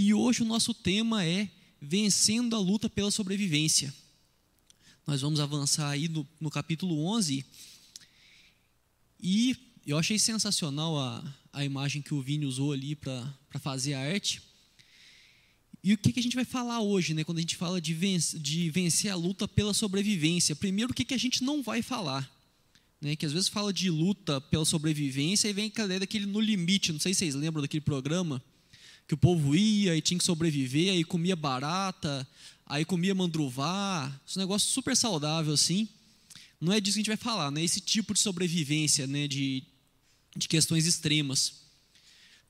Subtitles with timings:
[0.00, 1.50] E hoje o nosso tema é
[1.82, 3.92] Vencendo a luta pela sobrevivência.
[5.04, 7.44] Nós vamos avançar aí no, no capítulo 11.
[9.20, 14.00] E eu achei sensacional a, a imagem que o Vini usou ali para fazer a
[14.00, 14.40] arte.
[15.82, 17.92] E o que, que a gente vai falar hoje, né, quando a gente fala de
[17.92, 20.54] vencer, de vencer a luta pela sobrevivência?
[20.54, 22.30] Primeiro, o que, que a gente não vai falar?
[23.00, 26.38] Né, que às vezes fala de luta pela sobrevivência e vem a ideia daquele no
[26.38, 26.92] limite.
[26.92, 28.40] Não sei se vocês lembram daquele programa
[29.08, 32.28] que o povo ia e tinha que sobreviver, aí comia barata,
[32.66, 35.88] aí comia mandruvá, esse negócio super saudável assim.
[36.60, 37.64] Não é disso que a gente vai falar, né?
[37.64, 39.26] Esse tipo de sobrevivência, né?
[39.26, 39.64] De,
[40.36, 41.54] de questões extremas.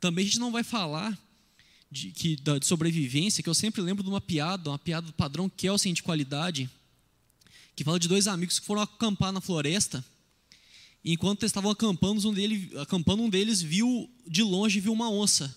[0.00, 1.16] Também a gente não vai falar
[1.90, 5.48] de, que, de sobrevivência, que eu sempre lembro de uma piada, uma piada do padrão
[5.48, 6.68] Kelsen de qualidade,
[7.76, 10.04] que fala de dois amigos que foram acampar na floresta.
[11.04, 15.56] E enquanto estavam acampando, um deles, acampando, um deles viu de longe viu uma onça.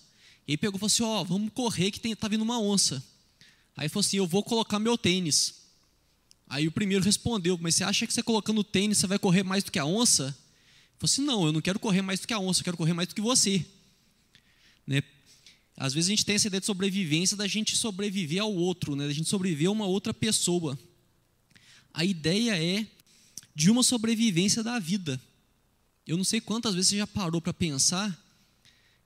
[0.51, 3.01] E pegou e falou assim: Ó, oh, vamos correr que tem, tá vindo uma onça.
[3.75, 5.61] Aí falou assim: Eu vou colocar meu tênis.
[6.49, 9.63] Aí o primeiro respondeu: Mas você acha que você colocando tênis você vai correr mais
[9.63, 10.23] do que a onça?
[10.25, 10.33] Ele
[10.99, 12.91] falou assim: Não, eu não quero correr mais do que a onça, eu quero correr
[12.91, 13.65] mais do que você.
[14.85, 15.01] Né?
[15.77, 19.07] Às vezes a gente tem essa ideia de sobrevivência da gente sobreviver ao outro, né?
[19.07, 20.77] da gente sobreviver a uma outra pessoa.
[21.93, 22.85] A ideia é
[23.55, 25.19] de uma sobrevivência da vida.
[26.05, 28.20] Eu não sei quantas vezes você já parou para pensar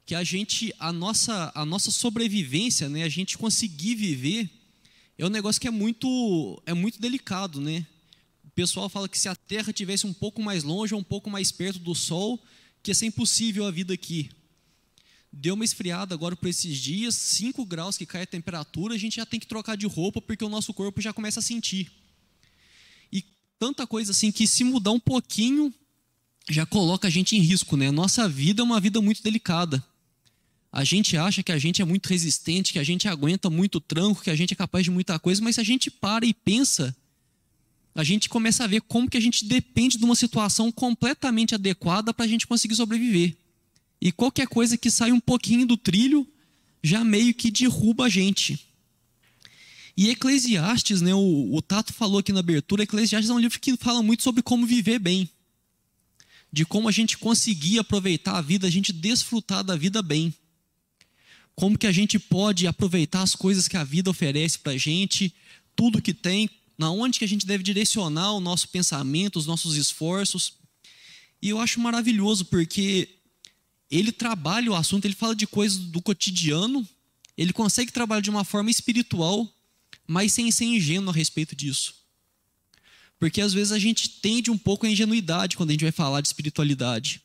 [0.05, 4.49] que a gente, a nossa, a nossa sobrevivência, né, a gente conseguir viver,
[5.17, 7.85] é um negócio que é muito, é muito delicado, né?
[8.43, 11.29] O pessoal fala que se a Terra tivesse um pouco mais longe ou um pouco
[11.29, 12.39] mais perto do Sol,
[12.83, 14.29] que ia ser impossível a vida aqui.
[15.31, 19.15] Deu uma esfriada agora por esses dias, 5 graus que cai a temperatura, a gente
[19.15, 21.91] já tem que trocar de roupa porque o nosso corpo já começa a sentir.
[23.11, 23.25] E
[23.57, 25.73] tanta coisa assim que se mudar um pouquinho
[26.49, 27.89] já coloca a gente em risco, né?
[27.89, 29.83] Nossa vida é uma vida muito delicada.
[30.75, 34.21] A gente acha que a gente é muito resistente, que a gente aguenta muito tranco,
[34.21, 36.93] que a gente é capaz de muita coisa, mas se a gente para e pensa,
[37.95, 42.13] a gente começa a ver como que a gente depende de uma situação completamente adequada
[42.13, 43.37] para a gente conseguir sobreviver.
[44.01, 46.27] E qualquer coisa que sai um pouquinho do trilho
[46.83, 48.59] já meio que derruba a gente.
[49.95, 53.77] E Eclesiastes, né, o, o Tato falou aqui na abertura, Eclesiastes é um livro que
[53.77, 55.29] fala muito sobre como viver bem.
[56.51, 60.33] De como a gente conseguir aproveitar a vida, a gente desfrutar da vida bem
[61.55, 65.33] como que a gente pode aproveitar as coisas que a vida oferece para a gente,
[65.75, 69.75] tudo que tem, na onde que a gente deve direcionar o nosso pensamento, os nossos
[69.77, 70.53] esforços.
[71.41, 73.09] E eu acho maravilhoso porque
[73.89, 76.87] ele trabalha o assunto, ele fala de coisas do cotidiano,
[77.37, 79.49] ele consegue trabalhar de uma forma espiritual,
[80.07, 81.95] mas sem ser ingênuo a respeito disso.
[83.17, 86.19] Porque às vezes a gente tende um pouco a ingenuidade quando a gente vai falar
[86.19, 87.21] de espiritualidade.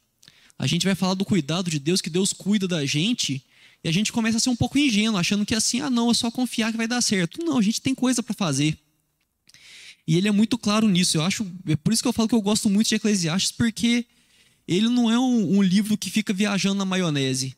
[0.56, 3.44] A gente vai falar do cuidado de Deus, que Deus cuida da gente,
[3.82, 6.14] e a gente começa a ser um pouco ingênuo, achando que assim, ah, não, é
[6.14, 7.42] só confiar que vai dar certo.
[7.42, 8.78] Não, a gente tem coisa para fazer.
[10.06, 11.16] E ele é muito claro nisso.
[11.16, 14.04] Eu acho, é por isso que eu falo que eu gosto muito de Eclesiastes, porque
[14.68, 17.56] ele não é um, um livro que fica viajando na maionese.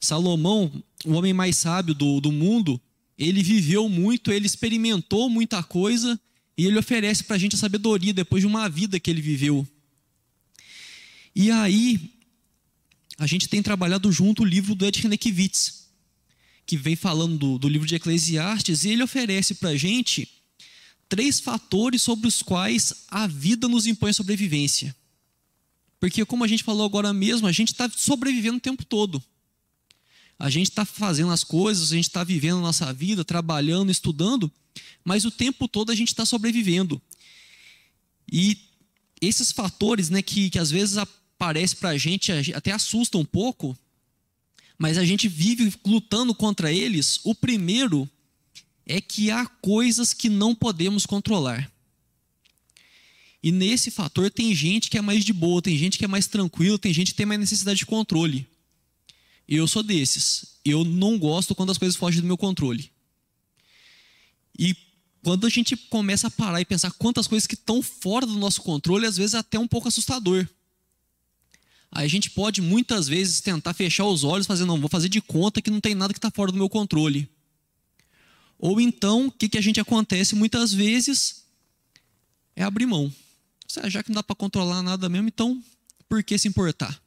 [0.00, 0.70] Salomão,
[1.04, 2.80] o homem mais sábio do, do mundo,
[3.16, 6.20] ele viveu muito, ele experimentou muita coisa
[6.58, 9.66] e ele oferece para a gente a sabedoria depois de uma vida que ele viveu.
[11.34, 12.13] E aí,
[13.18, 15.88] a gente tem trabalhado junto o livro do Ed Renekiewicz,
[16.66, 20.28] que vem falando do, do livro de Eclesiastes, e ele oferece para a gente
[21.08, 24.94] três fatores sobre os quais a vida nos impõe sobrevivência.
[26.00, 29.22] Porque, como a gente falou agora mesmo, a gente está sobrevivendo o tempo todo.
[30.38, 34.50] A gente está fazendo as coisas, a gente está vivendo a nossa vida, trabalhando, estudando,
[35.04, 37.00] mas o tempo todo a gente está sobrevivendo.
[38.30, 38.58] E
[39.20, 40.98] esses fatores, né, que, que às vezes
[41.38, 43.76] parece para a gente, até assusta um pouco,
[44.78, 47.20] mas a gente vive lutando contra eles.
[47.24, 48.08] O primeiro
[48.86, 51.70] é que há coisas que não podemos controlar.
[53.42, 56.26] E nesse fator tem gente que é mais de boa, tem gente que é mais
[56.26, 58.46] tranquilo, tem gente que tem mais necessidade de controle.
[59.46, 60.58] Eu sou desses.
[60.64, 62.90] Eu não gosto quando as coisas fogem do meu controle.
[64.58, 64.74] E
[65.22, 68.62] quando a gente começa a parar e pensar quantas coisas que estão fora do nosso
[68.62, 70.48] controle, às vezes é até um pouco assustador
[71.94, 75.62] a gente pode muitas vezes tentar fechar os olhos, fazer, não, vou fazer de conta
[75.62, 77.28] que não tem nada que está fora do meu controle.
[78.58, 81.44] Ou então, o que, que a gente acontece muitas vezes
[82.56, 83.12] é abrir mão.
[83.84, 85.62] Já que não dá para controlar nada mesmo, então
[86.08, 87.00] por que se importar?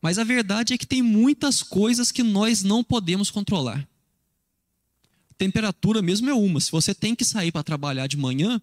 [0.00, 3.88] Mas a verdade é que tem muitas coisas que nós não podemos controlar.
[5.36, 6.60] Temperatura mesmo é uma.
[6.60, 8.60] Se você tem que sair para trabalhar de manhã,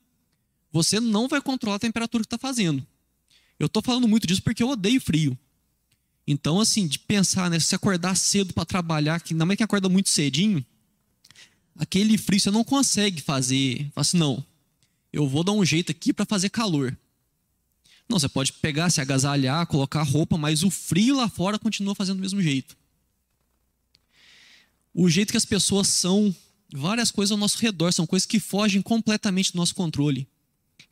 [0.71, 2.85] você não vai controlar a temperatura que está fazendo.
[3.61, 5.37] Eu estou falando muito disso porque eu odeio frio.
[6.25, 7.59] Então, assim, de pensar, né?
[7.59, 10.65] Se acordar cedo para trabalhar, que ainda mais que acorda muito cedinho,
[11.75, 13.87] aquele frio você não consegue fazer.
[13.93, 14.43] Fala assim, não,
[15.13, 16.97] eu vou dar um jeito aqui para fazer calor.
[18.09, 22.17] Não, você pode pegar, se agasalhar, colocar roupa, mas o frio lá fora continua fazendo
[22.17, 22.75] do mesmo jeito.
[24.91, 26.35] O jeito que as pessoas são,
[26.73, 30.27] várias coisas ao nosso redor, são coisas que fogem completamente do nosso controle.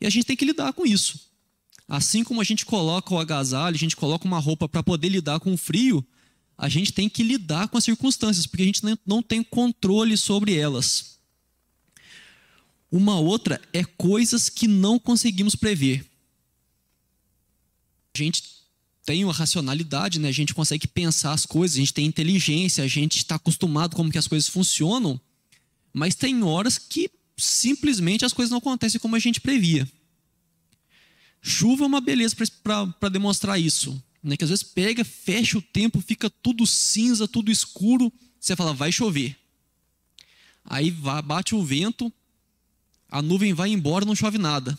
[0.00, 1.29] E a gente tem que lidar com isso.
[1.90, 5.40] Assim como a gente coloca o agasalho, a gente coloca uma roupa para poder lidar
[5.40, 6.06] com o frio,
[6.56, 10.54] a gente tem que lidar com as circunstâncias, porque a gente não tem controle sobre
[10.54, 11.18] elas.
[12.92, 16.06] Uma outra é coisas que não conseguimos prever.
[18.14, 18.44] A gente
[19.04, 20.28] tem uma racionalidade, né?
[20.28, 24.12] a gente consegue pensar as coisas, a gente tem inteligência, a gente está acostumado como
[24.12, 25.20] que as coisas funcionam,
[25.92, 29.88] mas tem horas que simplesmente as coisas não acontecem como a gente previa.
[31.42, 34.02] Chuva é uma beleza para demonstrar isso.
[34.22, 34.36] Né?
[34.36, 38.12] Que às vezes pega, fecha o tempo, fica tudo cinza, tudo escuro.
[38.38, 39.36] Você fala, vai chover.
[40.64, 42.12] Aí bate o vento,
[43.08, 44.78] a nuvem vai embora, não chove nada.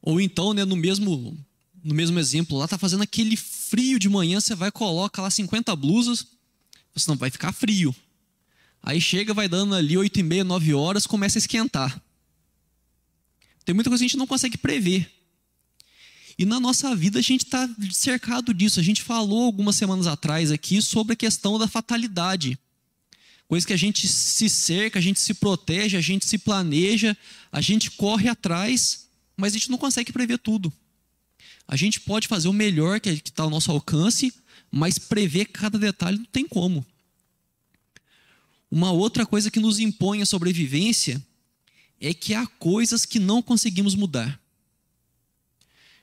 [0.00, 1.36] Ou então, né, no mesmo
[1.82, 5.74] no mesmo exemplo, lá tá fazendo aquele frio de manhã, você vai coloca lá 50
[5.76, 6.26] blusas,
[6.94, 7.94] você não vai ficar frio.
[8.82, 12.00] Aí chega, vai dando ali 8 e meia, 9 horas, começa a esquentar.
[13.68, 15.12] Tem muita coisa que a gente não consegue prever.
[16.38, 18.80] E na nossa vida a gente está cercado disso.
[18.80, 22.58] A gente falou algumas semanas atrás aqui sobre a questão da fatalidade.
[23.46, 27.14] Coisa que a gente se cerca, a gente se protege, a gente se planeja,
[27.52, 29.06] a gente corre atrás,
[29.36, 30.72] mas a gente não consegue prever tudo.
[31.66, 34.32] A gente pode fazer o melhor que está ao nosso alcance,
[34.70, 36.86] mas prever cada detalhe não tem como.
[38.70, 41.22] Uma outra coisa que nos impõe a sobrevivência
[42.00, 44.40] é que há coisas que não conseguimos mudar.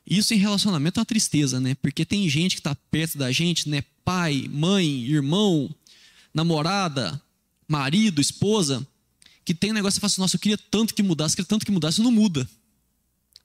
[0.05, 1.73] Isso em relacionamento é uma tristeza, né?
[1.75, 3.83] Porque tem gente que está perto da gente, né?
[4.03, 5.73] Pai, mãe, irmão,
[6.33, 7.19] namorada,
[7.67, 8.85] marido, esposa,
[9.43, 11.65] que tem um negócio e fala assim, nossa, eu queria tanto que mudasse, queria tanto
[11.65, 12.47] que mudasse, não muda.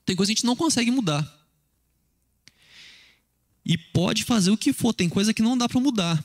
[0.05, 1.39] Tem coisa que a gente não consegue mudar.
[3.65, 6.25] E pode fazer o que for, tem coisa que não dá para mudar.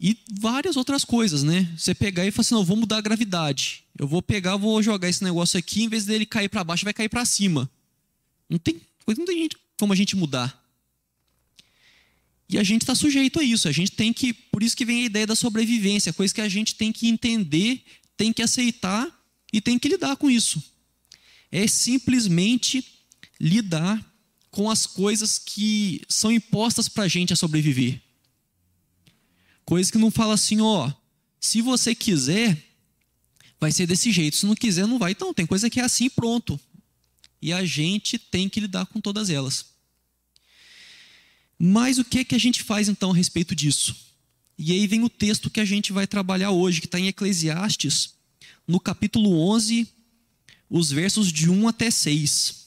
[0.00, 1.72] E várias outras coisas, né?
[1.76, 3.83] Você pegar e falar assim, não, vou mudar a gravidade.
[3.98, 6.92] Eu vou pegar, vou jogar esse negócio aqui, em vez dele cair para baixo, vai
[6.92, 7.70] cair para cima.
[8.48, 9.48] Não tem, não tem
[9.78, 10.62] como a gente mudar.
[12.48, 13.68] E a gente está sujeito a isso.
[13.68, 16.48] A gente tem que, por isso que vem a ideia da sobrevivência, coisa que a
[16.48, 17.82] gente tem que entender,
[18.16, 19.08] tem que aceitar
[19.52, 20.62] e tem que lidar com isso.
[21.50, 22.84] É simplesmente
[23.40, 24.04] lidar
[24.50, 28.00] com as coisas que são impostas para a gente a sobreviver.
[29.64, 30.92] Coisa que não fala assim, ó,
[31.40, 32.62] se você quiser,
[33.60, 34.36] vai ser desse jeito.
[34.36, 35.12] Se não quiser, não vai.
[35.12, 36.58] Então, tem coisa que é assim pronto.
[37.40, 39.66] E a gente tem que lidar com todas elas.
[41.58, 43.94] Mas o que é que a gente faz então a respeito disso?
[44.58, 48.14] E aí vem o texto que a gente vai trabalhar hoje, que está em Eclesiastes,
[48.66, 49.86] no capítulo 11,
[50.70, 52.63] os versos de 1 até 6.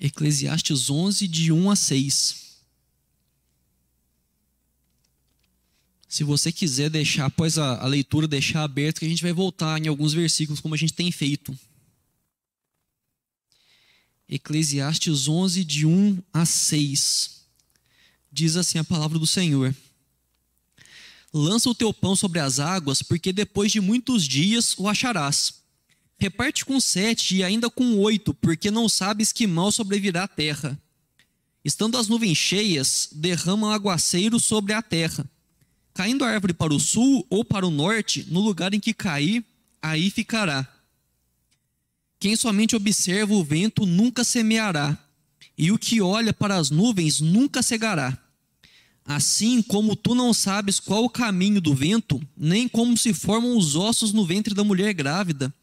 [0.00, 2.48] Eclesiastes 11, de 1 a 6.
[6.08, 9.78] Se você quiser deixar, após a, a leitura, deixar aberto, que a gente vai voltar
[9.80, 11.56] em alguns versículos, como a gente tem feito.
[14.28, 17.44] Eclesiastes 11, de 1 a 6.
[18.30, 19.74] Diz assim a palavra do Senhor:
[21.32, 25.57] Lança o teu pão sobre as águas, porque depois de muitos dias o acharás.
[26.18, 30.76] Reparte com sete e ainda com oito, porque não sabes que mal sobrevirá à terra.
[31.64, 35.24] Estando as nuvens cheias, derramam aguaceiro sobre a terra.
[35.94, 39.44] Caindo a árvore para o sul ou para o norte, no lugar em que cair,
[39.80, 40.66] aí ficará.
[42.18, 44.98] Quem somente observa o vento nunca semeará,
[45.56, 48.16] e o que olha para as nuvens nunca cegará.
[49.04, 53.76] Assim como tu não sabes qual o caminho do vento, nem como se formam os
[53.76, 55.54] ossos no ventre da mulher grávida,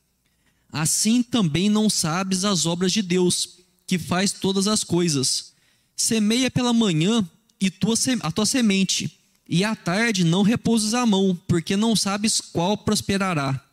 [0.76, 5.54] assim também não sabes as obras de Deus, que faz todas as coisas.
[5.96, 7.26] Semeia pela manhã
[7.62, 9.18] e tua, a tua semente,
[9.48, 13.64] e à tarde não repousas a mão, porque não sabes qual prosperará,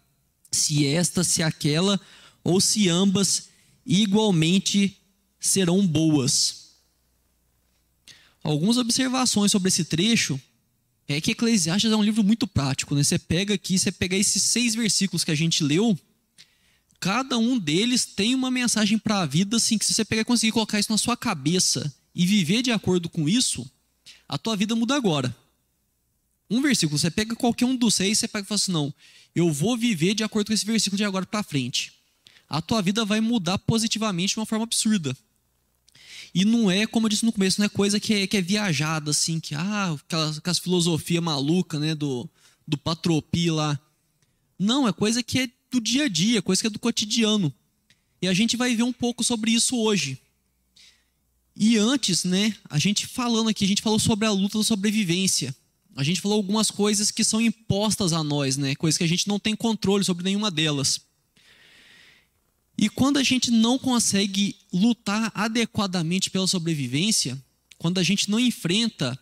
[0.53, 2.01] se esta, se aquela,
[2.45, 3.49] ou se ambas
[3.85, 4.97] igualmente
[5.41, 6.77] serão boas.
[8.45, 10.41] Algumas observações sobre esse trecho
[11.09, 12.95] é que Eclesiastes é um livro muito prático.
[12.95, 13.03] Né?
[13.03, 15.99] Você pega aqui, você pega esses seis versículos que a gente leu,
[17.03, 20.25] cada um deles tem uma mensagem para a vida, assim, que se você pegar e
[20.25, 23.69] conseguir colocar isso na sua cabeça e viver de acordo com isso,
[24.29, 25.37] a tua vida muda agora.
[26.49, 28.95] Um versículo, você pega qualquer um dos seis, você pega e fala assim: não,
[29.35, 31.93] eu vou viver de acordo com esse versículo de agora para frente.
[32.49, 35.17] A tua vida vai mudar positivamente de uma forma absurda.
[36.33, 38.41] E não é, como eu disse no começo, não é coisa que é, que é
[38.41, 42.31] viajada, assim, que, ah, aquelas, aquelas filosofias malucas, né, do,
[42.67, 43.77] do patropi lá.
[44.57, 47.53] Não, é coisa que é do dia a dia, coisa que é do cotidiano.
[48.21, 50.19] E a gente vai ver um pouco sobre isso hoje.
[51.57, 55.55] E antes, né, a gente falando aqui, a gente falou sobre a luta da sobrevivência.
[55.97, 59.27] A gente falou algumas coisas que são impostas a nós, né, coisas que a gente
[59.27, 61.01] não tem controle sobre nenhuma delas.
[62.79, 67.43] E quando a gente não consegue lutar adequadamente pela sobrevivência,
[67.79, 69.19] quando a gente não enfrenta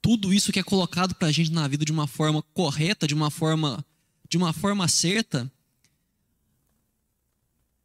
[0.00, 3.14] tudo isso que é colocado para a gente na vida de uma forma correta, de
[3.14, 3.84] uma forma,
[4.28, 5.50] de uma forma certa,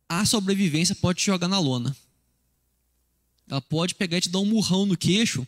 [0.10, 1.95] a sobrevivência pode te jogar na lona.
[3.50, 5.48] Ela pode pegar e te dar um murrão no queixo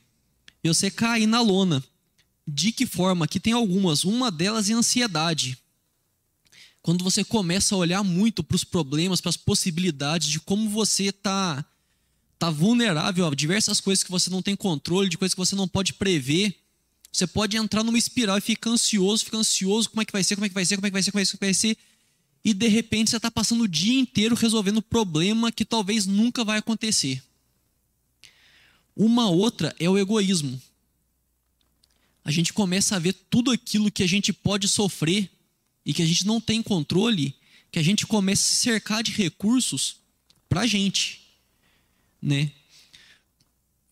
[0.63, 1.83] e você cair na lona.
[2.47, 3.25] De que forma?
[3.25, 4.03] Aqui tem algumas.
[4.03, 5.57] Uma delas é ansiedade.
[6.81, 11.05] Quando você começa a olhar muito para os problemas, para as possibilidades de como você
[11.05, 11.65] está
[12.38, 15.67] tá vulnerável a diversas coisas que você não tem controle, de coisas que você não
[15.67, 16.62] pode prever,
[17.13, 20.36] você pode entrar numa espiral e ficar ansioso, ficar ansioso, como é que vai ser,
[20.36, 21.77] como é que vai ser, como é que vai ser, como é que vai ser,
[22.43, 26.58] e de repente você está passando o dia inteiro resolvendo problema que talvez nunca vai
[26.58, 27.24] acontecer.
[28.96, 30.60] Uma outra é o egoísmo.
[32.25, 35.29] A gente começa a ver tudo aquilo que a gente pode sofrer
[35.86, 37.36] e que a gente não tem controle,
[37.72, 39.98] que a gente começa a se cercar de recursos
[40.50, 41.22] para a gente,
[42.20, 42.51] né?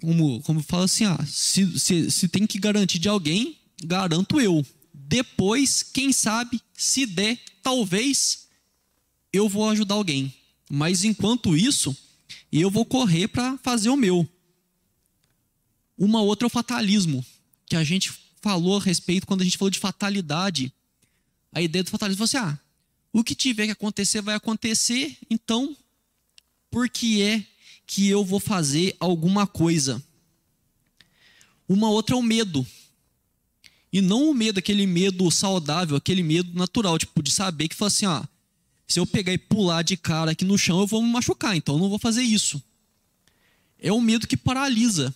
[0.02, 4.66] Como, como fala assim, ah, se, se, se tem que garantir de alguém, garanto eu.
[4.94, 8.48] Depois, quem sabe, se der, talvez
[9.32, 10.34] eu vou ajudar alguém.
[10.70, 11.96] Mas enquanto isso,
[12.52, 14.28] eu vou correr para fazer o meu.
[15.98, 17.24] Uma outra é o fatalismo,
[17.68, 20.74] que a gente falou a respeito quando a gente falou de fatalidade.
[21.52, 22.58] A ideia do fatalismo é assim: ah,
[23.14, 25.78] o que tiver que acontecer vai acontecer, então
[26.72, 27.46] por que é
[27.86, 30.02] que eu vou fazer alguma coisa.
[31.68, 32.66] Uma outra é o medo.
[33.92, 37.88] E não o medo, aquele medo saudável, aquele medo natural, tipo, de saber que fala
[37.88, 38.24] assim, ó,
[38.88, 41.76] se eu pegar e pular de cara aqui no chão, eu vou me machucar, então
[41.76, 42.62] eu não vou fazer isso.
[43.80, 45.14] É o medo que paralisa.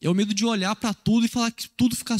[0.00, 2.18] É o medo de olhar para tudo e falar que tudo ficar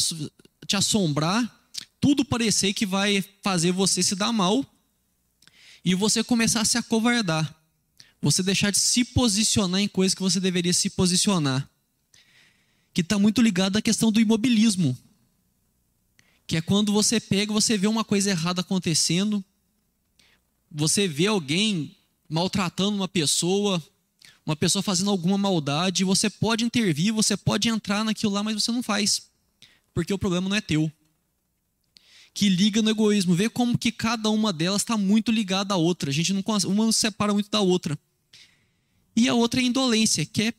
[0.67, 1.61] te assombrar,
[2.01, 4.65] tudo parecer que vai fazer você se dar mal
[5.85, 7.62] e você começar a se acovardar.
[8.23, 11.69] Você deixar de se posicionar em coisas que você deveria se posicionar.
[12.95, 14.97] Que está muito ligado à questão do imobilismo.
[16.47, 19.45] Que é quando você pega, você vê uma coisa errada acontecendo,
[20.71, 21.97] você vê alguém
[22.29, 23.83] maltratando uma pessoa,
[24.47, 28.71] uma pessoa fazendo alguma maldade, você pode intervir, você pode entrar naquilo lá, mas você
[28.71, 29.23] não faz,
[29.93, 30.91] porque o problema não é teu.
[32.35, 36.11] Que liga no egoísmo, vê como que cada uma delas está muito ligada à outra.
[36.11, 37.99] A gente não uma não se separa muito da outra.
[39.15, 40.55] E a outra é a indolência, que é,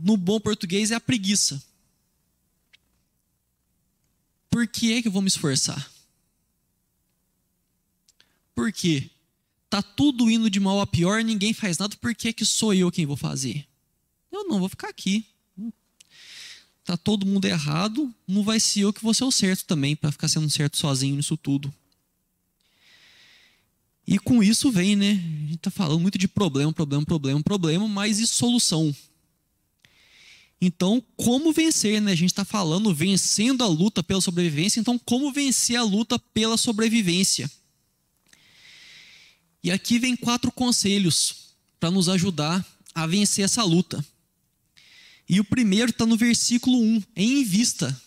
[0.00, 1.62] no bom português, é a preguiça.
[4.48, 5.90] Por que é que eu vou me esforçar?
[8.54, 9.08] Por quê?
[9.68, 12.74] Tá tudo indo de mal a pior, ninguém faz nada, por que é que sou
[12.74, 13.66] eu quem vou fazer?
[14.32, 15.24] Eu não vou ficar aqui.
[16.84, 20.10] Tá todo mundo errado, não vai ser eu que vou ser o certo também, para
[20.10, 21.72] ficar sendo certo sozinho nisso tudo.
[24.10, 25.10] E com isso vem, né?
[25.10, 28.92] A gente está falando muito de problema, problema, problema, problema, mas e solução?
[30.60, 32.10] Então, como vencer, né?
[32.10, 36.56] A gente está falando vencendo a luta pela sobrevivência, então como vencer a luta pela
[36.56, 37.48] sobrevivência?
[39.62, 44.04] E aqui vem quatro conselhos para nos ajudar a vencer essa luta.
[45.28, 48.02] E o primeiro está no versículo 1, em vista.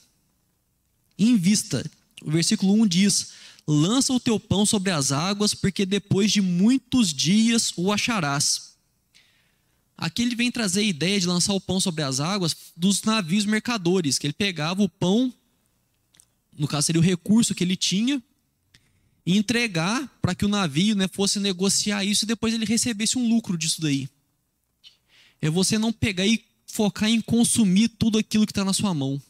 [1.17, 1.89] Em vista.
[2.21, 3.31] O versículo 1 diz:
[3.67, 8.73] lança o teu pão sobre as águas, porque depois de muitos dias o acharás.
[9.97, 13.45] Aqui ele vem trazer a ideia de lançar o pão sobre as águas dos navios
[13.45, 15.33] mercadores, que ele pegava o pão,
[16.57, 18.21] no caso seria o recurso que ele tinha,
[19.25, 23.27] e entregar para que o navio né, fosse negociar isso e depois ele recebesse um
[23.29, 24.09] lucro disso daí.
[25.41, 29.21] É você não pegar e focar em consumir tudo aquilo que está na sua mão.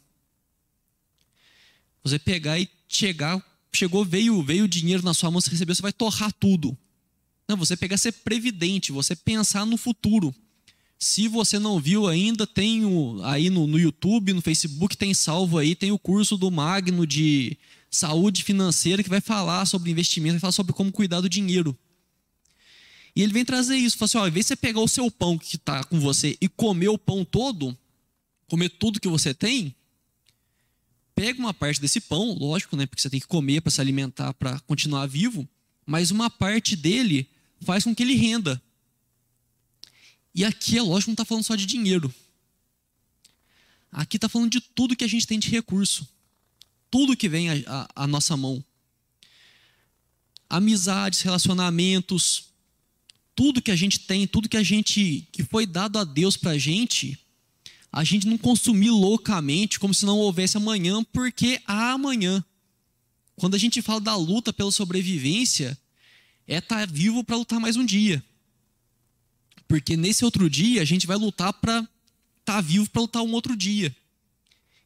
[2.04, 3.44] Você pegar e chegar
[3.78, 6.78] chegou, veio, veio o dinheiro na sua mão, você recebeu, você vai torrar tudo.
[7.48, 10.34] Não, você pegar ser previdente, você pensar no futuro.
[10.98, 15.58] Se você não viu ainda, tem o, aí no, no YouTube, no Facebook, tem salvo
[15.58, 17.58] aí, tem o curso do Magno de
[17.92, 21.78] saúde financeira que vai falar sobre investimento, vai falar sobre como cuidar do dinheiro.
[23.16, 25.12] E ele vem trazer isso, fala assim, ó, ao invés de você pegar o seu
[25.12, 27.78] pão que está com você e comer o pão todo,
[28.48, 29.76] comer tudo que você tem,
[31.16, 34.34] pega uma parte desse pão, lógico, né, porque você tem que comer para se alimentar,
[34.34, 35.48] para continuar vivo,
[35.86, 37.30] mas uma parte dele
[37.62, 38.62] faz com que ele renda.
[40.34, 42.14] E aqui, é lógico, não está falando só de dinheiro.
[43.92, 46.08] Aqui está falando de tudo que a gente tem de recurso.
[46.90, 47.48] Tudo que vem
[47.96, 48.64] à nossa mão.
[50.50, 52.46] Amizades, relacionamentos,
[53.36, 56.52] tudo que a gente tem, tudo que a gente que foi dado a Deus para
[56.52, 57.20] a gente,
[57.94, 62.44] a gente não consumir loucamente, como se não houvesse amanhã, porque há amanhã.
[63.36, 65.78] Quando a gente fala da luta pela sobrevivência,
[66.48, 68.24] é estar tá vivo para lutar mais um dia.
[69.68, 73.32] Porque nesse outro dia a gente vai lutar para estar tá vivo para lutar um
[73.32, 73.96] outro dia.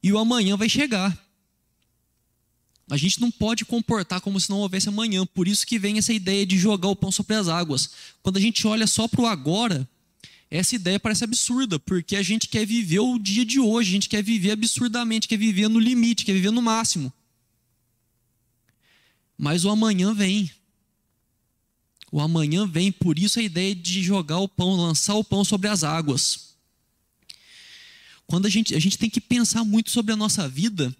[0.03, 1.17] E o amanhã vai chegar.
[2.89, 5.25] A gente não pode comportar como se não houvesse amanhã.
[5.25, 7.89] Por isso que vem essa ideia de jogar o pão sobre as águas.
[8.21, 9.87] Quando a gente olha só para o agora,
[10.49, 14.09] essa ideia parece absurda, porque a gente quer viver o dia de hoje, a gente
[14.09, 17.11] quer viver absurdamente, quer viver no limite, quer viver no máximo.
[19.37, 20.49] Mas o amanhã vem.
[22.11, 25.67] O amanhã vem, por isso a ideia de jogar o pão, lançar o pão sobre
[25.67, 26.55] as águas.
[28.25, 30.95] Quando a gente, a gente tem que pensar muito sobre a nossa vida,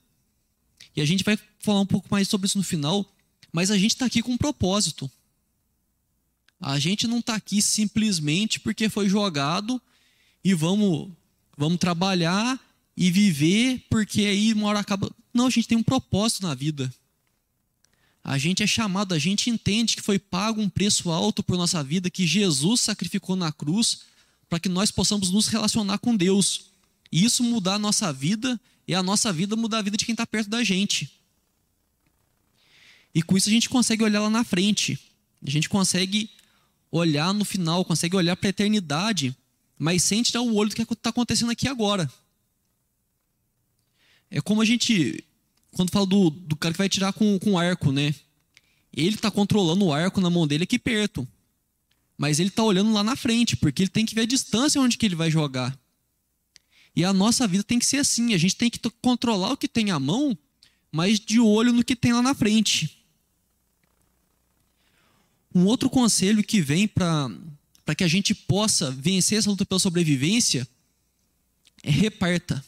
[0.96, 3.06] e a gente vai falar um pouco mais sobre isso no final,
[3.51, 5.10] mas a gente está aqui com um propósito.
[6.59, 9.81] A gente não está aqui simplesmente porque foi jogado
[10.43, 11.11] e vamos,
[11.55, 12.59] vamos trabalhar
[12.95, 15.11] e viver porque aí uma hora acaba.
[15.33, 16.91] Não, a gente tem um propósito na vida.
[18.23, 21.81] A gente é chamado, a gente entende que foi pago um preço alto por nossa
[21.83, 23.99] vida, que Jesus sacrificou na cruz
[24.49, 26.65] para que nós possamos nos relacionar com Deus.
[27.11, 30.13] E isso mudar a nossa vida e a nossa vida mudar a vida de quem
[30.13, 31.11] está perto da gente.
[33.13, 34.99] E com isso a gente consegue olhar lá na frente.
[35.45, 36.29] A gente consegue
[36.91, 39.36] olhar no final, consegue olhar para a eternidade,
[39.77, 42.12] mas sem tirar o olho do que está acontecendo aqui agora.
[44.29, 45.24] É como a gente
[45.77, 48.13] quando fala do, do cara que vai tirar com, com arco, né?
[48.91, 51.27] Ele está controlando o arco na mão dele aqui perto.
[52.17, 54.98] Mas ele está olhando lá na frente, porque ele tem que ver a distância onde
[54.98, 55.77] que ele vai jogar.
[56.96, 58.33] E a nossa vida tem que ser assim.
[58.33, 60.35] A gente tem que controlar o que tem à mão,
[60.92, 62.97] mas de olho no que tem lá na frente.
[65.57, 70.67] Um outro conselho que vem para que a gente possa vencer essa luta pela sobrevivência
[71.81, 72.63] é reparta.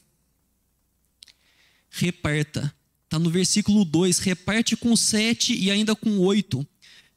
[1.92, 2.74] Reparta.
[3.04, 6.66] Está no versículo 2: reparte com sete e ainda com oito,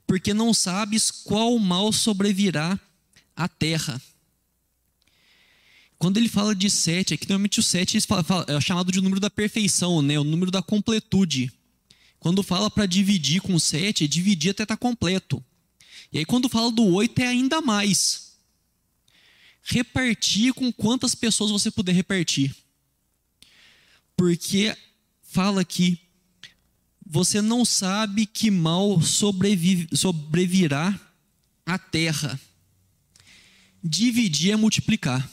[0.06, 2.78] porque não sabes qual mal sobrevirá
[3.35, 3.98] à terra.
[5.96, 10.02] Quando ele fala de sete, aqui normalmente o sete é chamado de número da perfeição,
[10.02, 10.18] né?
[10.18, 11.50] o número da completude.
[12.20, 15.42] Quando fala para dividir com sete, é dividir até estar tá completo.
[16.12, 18.37] E aí quando fala do oito é ainda mais.
[19.62, 22.55] Repartir com quantas pessoas você puder repartir.
[24.16, 24.77] Porque
[25.22, 25.98] fala que
[27.07, 31.01] você não sabe que mal sobrevirá
[31.64, 32.38] à terra.
[33.83, 35.31] Dividir é multiplicar.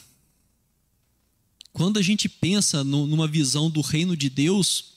[1.72, 4.94] Quando a gente pensa no, numa visão do reino de Deus,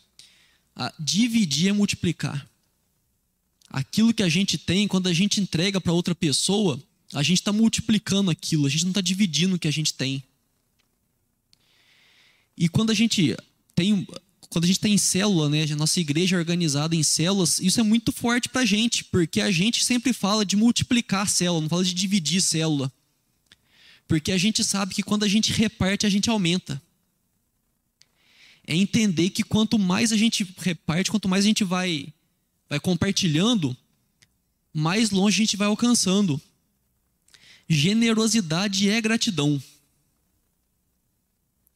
[1.00, 2.50] dividir é multiplicar.
[3.74, 6.80] Aquilo que a gente tem, quando a gente entrega para outra pessoa,
[7.12, 10.24] a gente está multiplicando aquilo, a gente não está dividindo o que a gente tem.
[12.56, 13.36] E quando a gente
[13.74, 14.08] tem
[14.54, 17.80] quando a gente está em célula, né, a nossa igreja é organizada em células, isso
[17.80, 21.70] é muito forte para a gente, porque a gente sempre fala de multiplicar célula, não
[21.70, 22.94] fala de dividir célula.
[24.08, 26.80] Porque a gente sabe que quando a gente reparte, a gente aumenta.
[28.68, 32.14] É entender que quanto mais a gente reparte, quanto mais a gente vai,
[32.74, 33.76] vai compartilhando,
[34.74, 36.42] mais longe a gente vai alcançando.
[37.70, 39.62] Generosidade é gratidão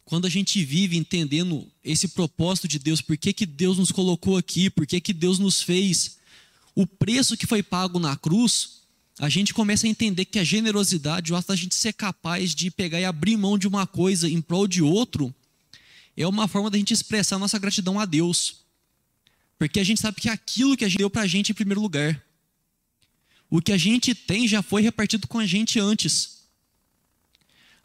[0.08, 4.38] quando a gente vive entendendo esse propósito de Deus, por que, que Deus nos colocou
[4.38, 6.18] aqui, por que, que Deus nos fez,
[6.74, 8.84] o preço que foi pago na cruz,
[9.20, 12.72] a gente começa a entender que a generosidade, o ato da gente ser capaz de
[12.72, 15.36] pegar e abrir mão de uma coisa em prol de outro,
[16.16, 18.67] é uma forma da gente expressar nossa gratidão a Deus.
[19.58, 21.82] Porque a gente sabe que aquilo que a gente deu para a gente em primeiro
[21.82, 22.22] lugar.
[23.50, 26.38] O que a gente tem já foi repartido com a gente antes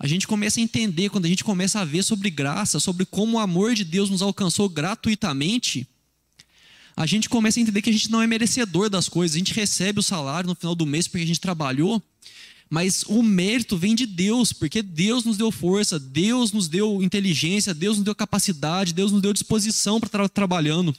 [0.03, 3.37] a gente começa a entender, quando a gente começa a ver sobre graça, sobre como
[3.37, 5.87] o amor de Deus nos alcançou gratuitamente,
[6.97, 9.37] a gente começa a entender que a gente não é merecedor das coisas.
[9.37, 12.03] A gente recebe o salário no final do mês porque a gente trabalhou,
[12.69, 17.73] mas o mérito vem de Deus, porque Deus nos deu força, Deus nos deu inteligência,
[17.73, 20.93] Deus nos deu capacidade, Deus nos deu disposição para estar trabalhando.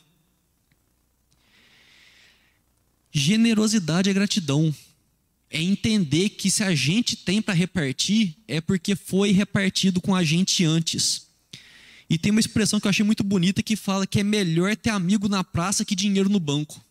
[3.13, 4.73] Generosidade é gratidão
[5.53, 10.23] é entender que se a gente tem para repartir, é porque foi repartido com a
[10.23, 11.27] gente antes.
[12.09, 14.89] E tem uma expressão que eu achei muito bonita que fala que é melhor ter
[14.89, 16.83] amigo na praça que dinheiro no banco.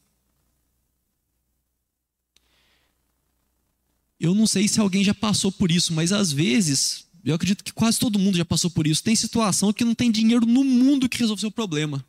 [4.18, 7.72] Eu não sei se alguém já passou por isso, mas às vezes, eu acredito que
[7.72, 9.02] quase todo mundo já passou por isso.
[9.02, 12.04] Tem situação que não tem dinheiro no mundo que resolva o seu problema.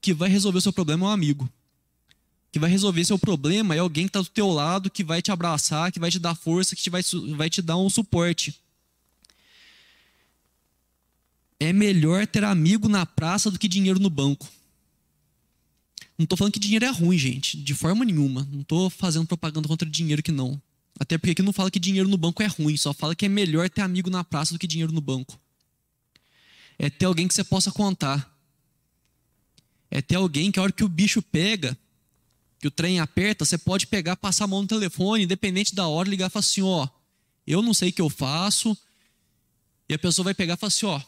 [0.00, 1.50] Que vai resolver o seu problema é um amigo.
[2.50, 5.30] Que vai resolver seu problema é alguém que está do teu lado, que vai te
[5.30, 7.02] abraçar, que vai te dar força, que vai,
[7.36, 8.58] vai te dar um suporte.
[11.60, 14.48] É melhor ter amigo na praça do que dinheiro no banco.
[16.16, 18.46] Não estou falando que dinheiro é ruim, gente, de forma nenhuma.
[18.50, 20.60] Não estou fazendo propaganda contra dinheiro que não.
[20.98, 23.28] Até porque aqui não fala que dinheiro no banco é ruim, só fala que é
[23.28, 25.38] melhor ter amigo na praça do que dinheiro no banco.
[26.76, 28.36] É ter alguém que você possa contar.
[29.90, 31.78] É ter alguém que a hora que o bicho pega,
[32.58, 36.08] que o trem aperta, você pode pegar, passar a mão no telefone, independente da hora,
[36.08, 36.88] ligar e falar assim: ó,
[37.46, 38.76] eu não sei o que eu faço.
[39.88, 41.00] E a pessoa vai pegar e falar assim: ó,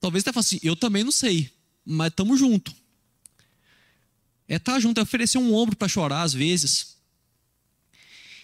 [0.00, 1.50] talvez até fale assim: eu também não sei,
[1.84, 2.74] mas estamos junto.
[4.48, 6.96] É estar tá junto, é oferecer um ombro para chorar às vezes.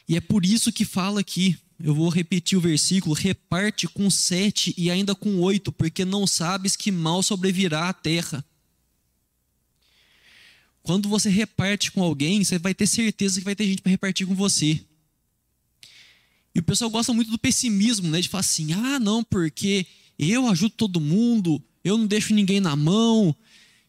[0.07, 4.75] E é por isso que fala aqui, eu vou repetir o versículo: reparte com sete
[4.77, 8.45] e ainda com oito, porque não sabes que mal sobrevirá à terra.
[10.85, 14.25] Quando você reparte com alguém, você vai ter certeza que vai ter gente para repartir
[14.25, 14.81] com você.
[16.55, 18.21] E o pessoal gosta muito do pessimismo, né?
[18.21, 19.85] De falar assim: ah, não, porque
[20.17, 23.35] eu ajudo todo mundo, eu não deixo ninguém na mão,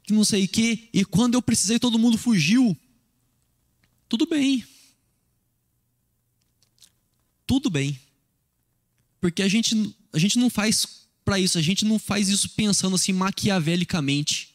[0.01, 0.89] que não sei o quê.
[0.91, 2.75] E quando eu precisei, todo mundo fugiu.
[4.10, 4.65] Tudo bem
[7.45, 7.99] tudo bem.
[9.19, 12.95] Porque a gente, a gente não faz para isso, a gente não faz isso pensando
[12.95, 14.54] assim maquiavelicamente.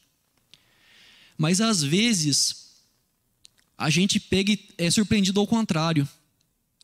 [1.41, 2.67] Mas às vezes,
[3.79, 6.07] a gente pega e é surpreendido ao contrário.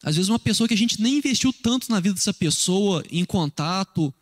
[0.03, 3.23] Às vezes, uma pessoa que a gente nem investiu tanto na vida dessa pessoa, em
[3.23, 4.15] contato,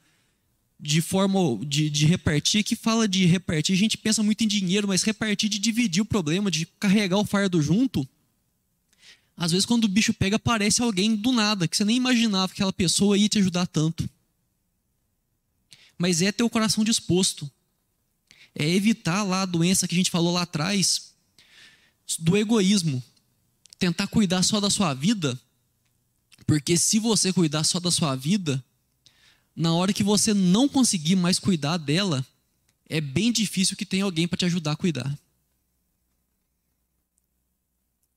[0.80, 4.88] de forma de, de, repartir, que fala de repartir, a gente pensa muito em dinheiro,
[4.88, 8.04] mas repartir de dividir o problema, de carregar o fardo junto,
[9.36, 12.54] às vezes, quando o bicho pega, aparece alguém do nada, que você nem imaginava que
[12.54, 14.08] aquela pessoa ia te ajudar tanto.
[15.96, 17.48] Mas é ter o coração disposto.
[18.54, 21.12] É evitar lá a doença que a gente falou lá atrás,
[22.18, 23.02] do egoísmo.
[23.78, 25.38] Tentar cuidar só da sua vida,
[26.46, 28.64] porque se você cuidar só da sua vida,
[29.54, 32.24] na hora que você não conseguir mais cuidar dela,
[32.88, 35.18] é bem difícil que tenha alguém para te ajudar a cuidar.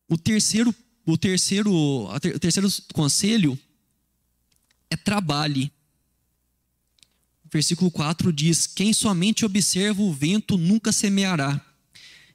[0.08, 0.74] O terceiro
[1.08, 3.58] o terceiro, o terceiro conselho
[4.90, 5.72] é trabalhe.
[7.52, 11.60] Versículo 4 diz: Quem somente observa o vento nunca semeará,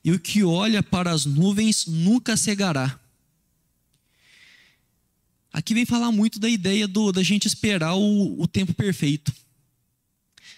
[0.05, 2.99] e o que olha para as nuvens nunca cegará.
[5.53, 9.33] Aqui vem falar muito da ideia do, da gente esperar o, o tempo perfeito.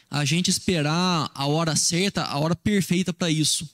[0.09, 3.69] A gente esperar a hora certa, a hora perfeita para isso.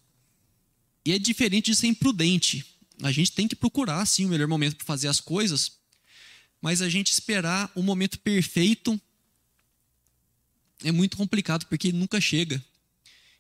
[1.05, 2.64] E é diferente de ser imprudente
[3.03, 5.73] a gente tem que procurar, sim, o melhor momento para fazer as coisas,
[6.61, 9.01] mas a gente esperar o momento perfeito
[10.85, 12.62] é muito complicado, porque nunca chega.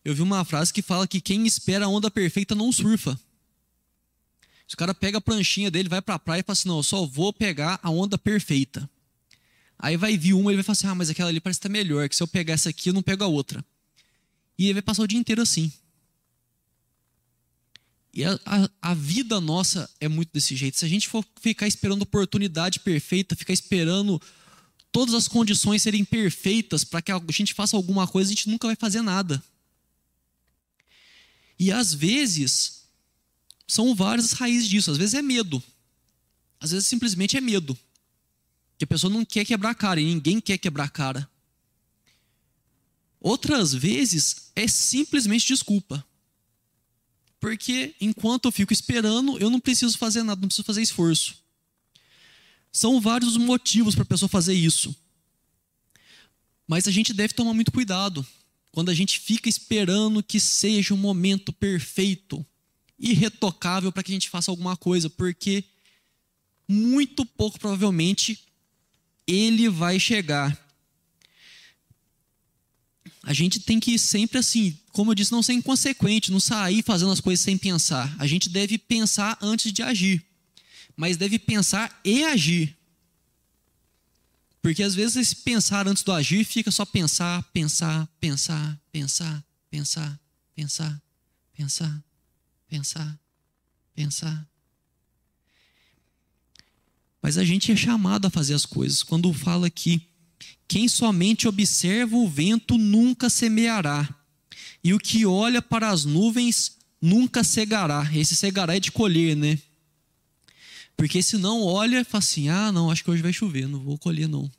[0.04, 3.18] Eu vi uma frase que fala que quem espera a onda perfeita não surfa.
[4.66, 6.76] Se o cara pega a pranchinha dele, vai para a praia e fala assim: não,
[6.78, 8.88] eu só vou pegar a onda perfeita.
[9.78, 12.08] Aí vai vir uma, ele vai falar assim: ah, mas aquela ali parece estar melhor,
[12.08, 13.64] que se eu pegar essa aqui, eu não pego a outra.
[14.58, 15.72] E ele vai passar o dia inteiro assim.
[18.12, 20.78] E a, a, a, vida nossa é muito desse jeito.
[20.78, 24.20] Se a gente for ficar esperando oportunidade perfeita, ficar esperando
[24.92, 28.66] todas as condições serem perfeitas para que a gente faça alguma coisa, a gente nunca
[28.66, 29.42] vai fazer nada.
[31.58, 32.84] E às vezes,
[33.66, 34.90] são várias as raízes disso.
[34.90, 35.62] Às vezes é medo.
[36.58, 37.78] Às vezes simplesmente é medo.
[38.76, 41.30] Que a pessoa não quer quebrar a cara e ninguém quer quebrar a cara.
[43.20, 46.04] Outras vezes é simplesmente desculpa.
[47.38, 51.39] Porque enquanto eu fico esperando, eu não preciso fazer nada, não preciso fazer esforço.
[52.72, 54.94] São vários motivos para a pessoa fazer isso.
[56.66, 58.24] Mas a gente deve tomar muito cuidado
[58.70, 62.46] quando a gente fica esperando que seja um momento perfeito,
[62.98, 65.64] irretocável para que a gente faça alguma coisa, porque
[66.68, 68.38] muito pouco provavelmente
[69.26, 70.56] ele vai chegar
[73.22, 77.12] a gente tem que sempre assim, como eu disse, não ser inconsequente, não sair fazendo
[77.12, 78.14] as coisas sem pensar.
[78.18, 80.24] A gente deve pensar antes de agir,
[80.96, 82.76] mas deve pensar e agir.
[84.62, 90.20] Porque às vezes esse pensar antes do agir fica só pensar, pensar, pensar, pensar, pensar,
[90.54, 91.02] pensar,
[91.54, 92.04] pensar,
[92.68, 93.20] pensar,
[93.94, 94.48] pensar.
[97.22, 99.02] Mas a gente é chamado a fazer as coisas.
[99.02, 100.06] Quando fala aqui
[100.68, 104.08] Quem somente observa o vento nunca semeará,
[104.84, 108.08] e o que olha para as nuvens nunca cegará.
[108.14, 109.58] Esse cegará é de colher, né?
[111.00, 113.96] Porque se não olha, fala assim: ah, não, acho que hoje vai chover, não vou
[113.96, 114.52] colher, não.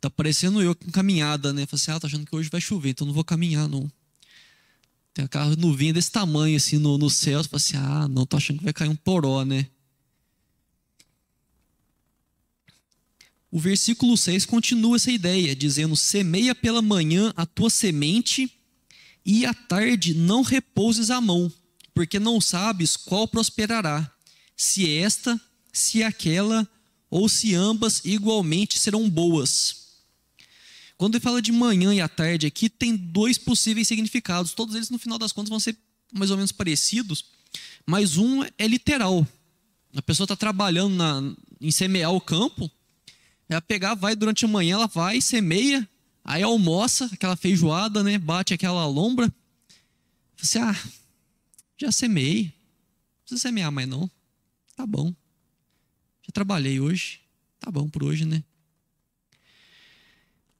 [0.00, 1.66] Tá parecendo eu com caminhada, né?
[1.66, 3.90] Fala assim: ah, tô achando que hoje vai chover, então não vou caminhar, não.
[5.12, 7.42] Tem aquela nuvem desse tamanho, assim, no, no céu.
[7.42, 9.66] Você fala assim: ah, não, tô achando que vai cair um poró, né?
[13.50, 18.48] O versículo 6 continua essa ideia, dizendo: Semeia pela manhã a tua semente,
[19.26, 21.52] e à tarde não repouses a mão,
[21.92, 24.11] porque não sabes qual prosperará,
[24.62, 25.40] se esta,
[25.72, 26.68] se aquela,
[27.10, 29.96] ou se ambas igualmente serão boas.
[30.96, 34.52] Quando ele fala de manhã e à tarde aqui, tem dois possíveis significados.
[34.52, 35.76] Todos eles, no final das contas, vão ser
[36.14, 37.24] mais ou menos parecidos,
[37.84, 39.26] mas um é literal.
[39.96, 42.70] A pessoa está trabalhando na, em semear o campo,
[43.48, 45.86] ela pegar, vai durante a manhã, ela vai, semeia,
[46.24, 48.16] aí almoça, aquela feijoada, né?
[48.16, 49.30] Bate aquela lombra.
[50.36, 50.80] Você, ah,
[51.76, 52.44] já semeei.
[52.44, 54.08] Não precisa semear mais não.
[54.76, 55.14] Tá bom.
[56.22, 57.20] Já trabalhei hoje.
[57.60, 58.42] Tá bom por hoje, né?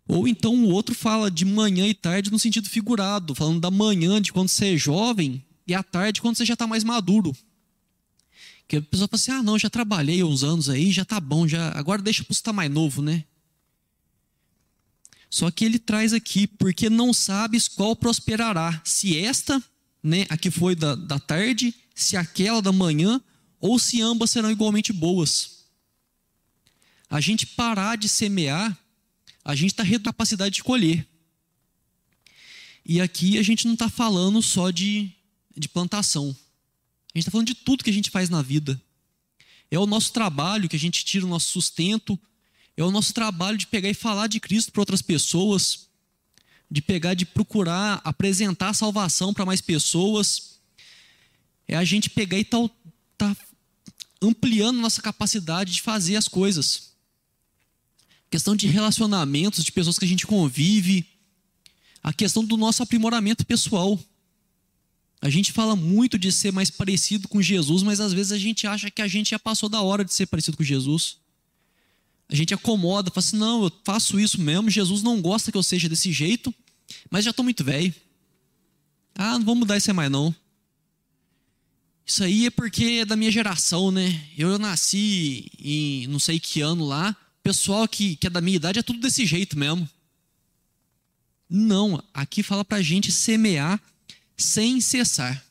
[0.06, 4.20] Ou então o outro fala de manhã e tarde no sentido figurado, falando da manhã
[4.20, 7.34] de quando você é jovem e à tarde quando você já está mais maduro.
[8.68, 11.46] Que a pessoa fala assim: ah, não, já trabalhei uns anos aí, já tá bom,
[11.46, 13.24] já agora deixa para estar mais novo, né?
[15.30, 19.62] Só que ele traz aqui, porque não sabes qual prosperará, se esta,
[20.02, 23.18] né, a que foi da, da tarde, se aquela da manhã,
[23.62, 25.66] ou se ambas serão igualmente boas.
[27.08, 28.76] A gente parar de semear,
[29.44, 31.06] a gente está reduzindo a capacidade de colher.
[32.84, 35.12] E aqui a gente não está falando só de,
[35.56, 36.36] de plantação.
[37.14, 38.80] A gente está falando de tudo que a gente faz na vida.
[39.70, 42.18] É o nosso trabalho que a gente tira o nosso sustento.
[42.76, 45.88] É o nosso trabalho de pegar e falar de Cristo para outras pessoas.
[46.68, 50.58] De pegar, de procurar apresentar salvação para mais pessoas.
[51.68, 52.58] É a gente pegar e tá,
[53.16, 53.36] tá
[54.22, 56.92] ampliando nossa capacidade de fazer as coisas.
[58.30, 61.06] Questão de relacionamentos, de pessoas que a gente convive.
[62.02, 63.98] A questão do nosso aprimoramento pessoal.
[65.20, 68.66] A gente fala muito de ser mais parecido com Jesus, mas às vezes a gente
[68.66, 71.18] acha que a gente já passou da hora de ser parecido com Jesus.
[72.28, 75.62] A gente acomoda, fala assim: não, eu faço isso mesmo, Jesus não gosta que eu
[75.62, 76.52] seja desse jeito,
[77.10, 77.94] mas já estou muito velho.
[79.14, 80.34] Ah, não vou mudar isso aí mais não.
[82.04, 84.28] Isso aí é porque é da minha geração, né?
[84.36, 87.16] Eu, nasci em não sei que ano lá.
[87.42, 89.88] Pessoal que, que é da minha idade é tudo desse jeito mesmo.
[91.48, 93.80] Não, aqui fala pra gente semear
[94.36, 95.44] sem cessar.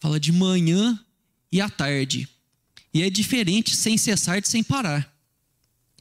[0.00, 0.98] Fala de manhã
[1.50, 2.28] e à tarde.
[2.92, 5.12] E é diferente sem cessar de sem parar.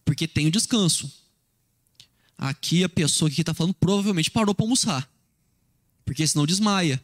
[0.06, 1.12] Porque tem o descanso.
[2.38, 5.10] Aqui a pessoa que está falando provavelmente parou para almoçar.
[6.06, 7.04] Porque senão desmaia.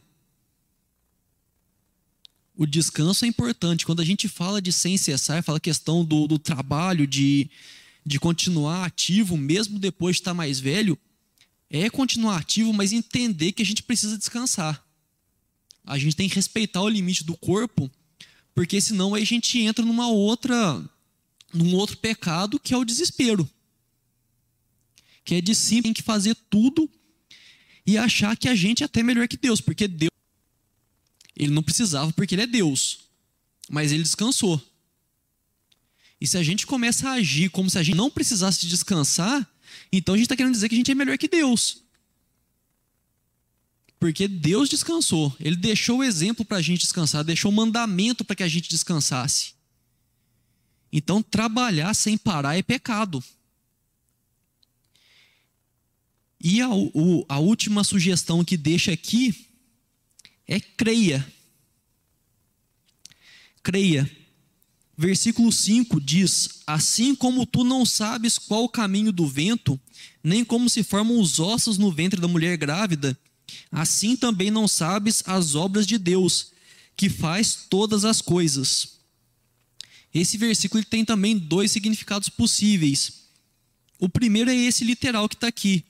[2.56, 3.84] O descanso é importante.
[3.84, 7.50] Quando a gente fala de sem cessar, fala questão do, do trabalho, de,
[8.06, 10.96] de continuar ativo, mesmo depois de estar mais velho,
[11.68, 14.84] é continuar ativo, mas entender que a gente precisa descansar.
[15.84, 17.90] A gente tem que respeitar o limite do corpo,
[18.54, 20.82] porque senão a gente entra numa outra,
[21.52, 23.48] num outro pecado que é o desespero.
[25.24, 26.88] Que é de sim tem que fazer tudo
[27.84, 30.10] e achar que a gente é até melhor que Deus, porque Deus
[31.36, 33.00] ele não precisava porque ele é Deus,
[33.68, 34.60] mas ele descansou.
[36.20, 39.48] E se a gente começa a agir como se a gente não precisasse descansar,
[39.92, 41.82] então a gente está querendo dizer que a gente é melhor que Deus.
[43.98, 45.34] Porque Deus descansou.
[45.40, 48.68] Ele deixou o exemplo para a gente descansar, deixou o mandamento para que a gente
[48.68, 49.54] descansasse.
[50.92, 53.22] Então, trabalhar sem parar é pecado.
[56.40, 59.48] E a, o, a última sugestão que deixa aqui
[60.46, 61.26] é creia.
[63.62, 64.10] Creia.
[64.96, 69.80] Versículo 5 diz: Assim como tu não sabes qual o caminho do vento,
[70.22, 73.18] nem como se formam os ossos no ventre da mulher grávida,
[73.72, 76.52] assim também não sabes as obras de Deus,
[76.96, 78.94] que faz todas as coisas.
[80.12, 83.24] Esse versículo tem também dois significados possíveis.
[83.98, 85.84] O primeiro é esse literal que está aqui.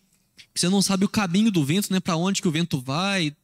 [0.55, 2.01] Você não sabe o caminho do vento, né?
[2.01, 3.37] Para onde que o vento vai,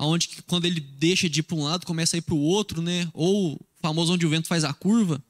[0.00, 2.40] aonde que quando ele deixa de ir para um lado começa a ir para o
[2.40, 3.06] outro, né?
[3.12, 5.22] Ou o famoso onde o vento faz a curva.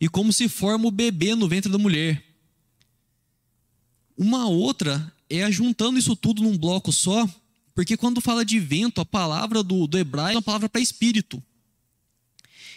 [0.00, 2.20] E como se forma o bebê no ventre da mulher.
[4.18, 7.30] Uma outra é juntando isso tudo num bloco só,
[7.76, 11.40] porque quando fala de vento, a palavra do, do hebraico é uma palavra para espírito.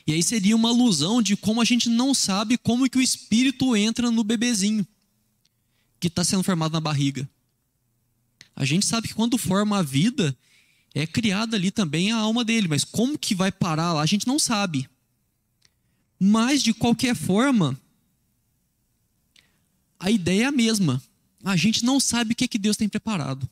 [0.05, 3.75] E aí seria uma alusão de como a gente não sabe como que o espírito
[3.75, 4.85] entra no bebezinho
[5.99, 7.27] que está sendo formado na barriga.
[8.55, 10.37] A gente sabe que quando forma a vida,
[10.95, 14.25] é criada ali também a alma dele, mas como que vai parar lá, a gente
[14.25, 14.89] não sabe.
[16.17, 17.77] Mas, de qualquer forma,
[19.99, 21.03] a ideia é a mesma.
[21.43, 23.47] A gente não sabe o que, é que Deus tem preparado.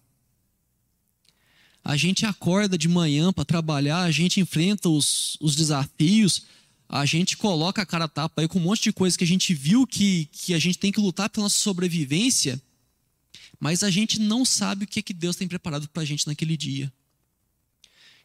[1.84, 6.44] A gente acorda de manhã para trabalhar, a gente enfrenta os, os desafios,
[6.88, 9.28] a gente coloca a cara a tapa aí com um monte de coisa que a
[9.28, 12.62] gente viu que, que a gente tem que lutar pela nossa sobrevivência,
[13.60, 16.26] mas a gente não sabe o que, é que Deus tem preparado para a gente
[16.26, 16.92] naquele dia.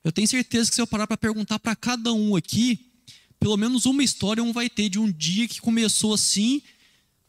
[0.09, 2.90] Eu tenho certeza que se eu parar para perguntar para cada um aqui,
[3.38, 6.62] pelo menos uma história um vai ter de um dia que começou assim,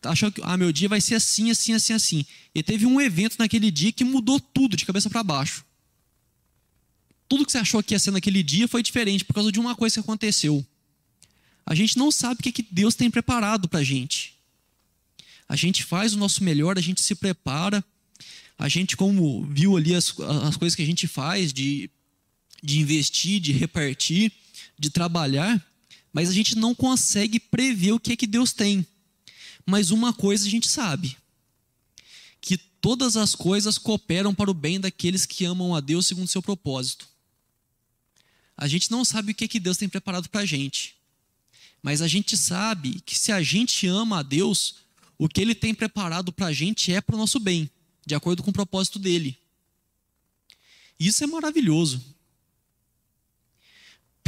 [0.04, 2.26] achou que ah, meu dia vai ser assim, assim, assim, assim.
[2.56, 5.64] E teve um evento naquele dia que mudou tudo de cabeça para baixo
[7.30, 9.76] tudo que você achou que ia ser naquele dia foi diferente por causa de uma
[9.76, 10.66] coisa que aconteceu.
[11.64, 14.34] A gente não sabe o que, que Deus tem preparado para a gente.
[15.48, 17.86] A gente faz o nosso melhor, a gente se prepara.
[18.58, 21.90] A gente, como viu ali as, as coisas que a gente faz, de,
[22.64, 24.32] de investir, de repartir,
[24.78, 25.66] de trabalhar,
[26.12, 28.86] mas a gente não consegue prever o que é que Deus tem.
[29.66, 31.18] Mas uma coisa a gente sabe:
[32.42, 36.42] que todas as coisas cooperam para o bem daqueles que amam a Deus segundo seu
[36.42, 37.08] propósito.
[38.58, 40.96] A gente não sabe o que, é que Deus tem preparado para a gente.
[41.82, 44.76] Mas a gente sabe que se a gente ama a Deus,
[45.18, 47.70] o que Ele tem preparado para a gente é para o nosso bem,
[48.06, 49.38] de acordo com o propósito dele.
[51.00, 52.04] Isso é maravilhoso.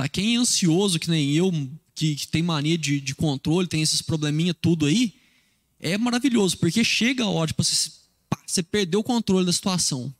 [0.01, 1.51] Para quem é ansioso, que nem eu,
[1.93, 5.13] que, que tem mania de, de, controle, tem esses probleminha tudo aí,
[5.79, 7.91] é maravilhoso, porque chega a hora, tipo, você,
[8.47, 10.11] você perdeu o controle da situação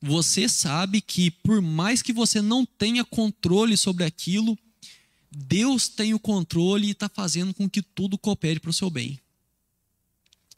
[0.00, 4.58] você sabe que por mais que você não tenha controle sobre aquilo,
[5.30, 9.20] Deus tem o controle e está fazendo com que tudo coopere para o seu bem.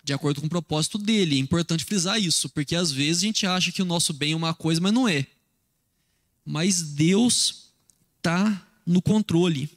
[0.05, 1.35] De acordo com o propósito dele.
[1.35, 4.37] É importante frisar isso, porque às vezes a gente acha que o nosso bem é
[4.37, 5.27] uma coisa, mas não é.
[6.45, 7.66] Mas Deus
[8.27, 9.71] está no controle.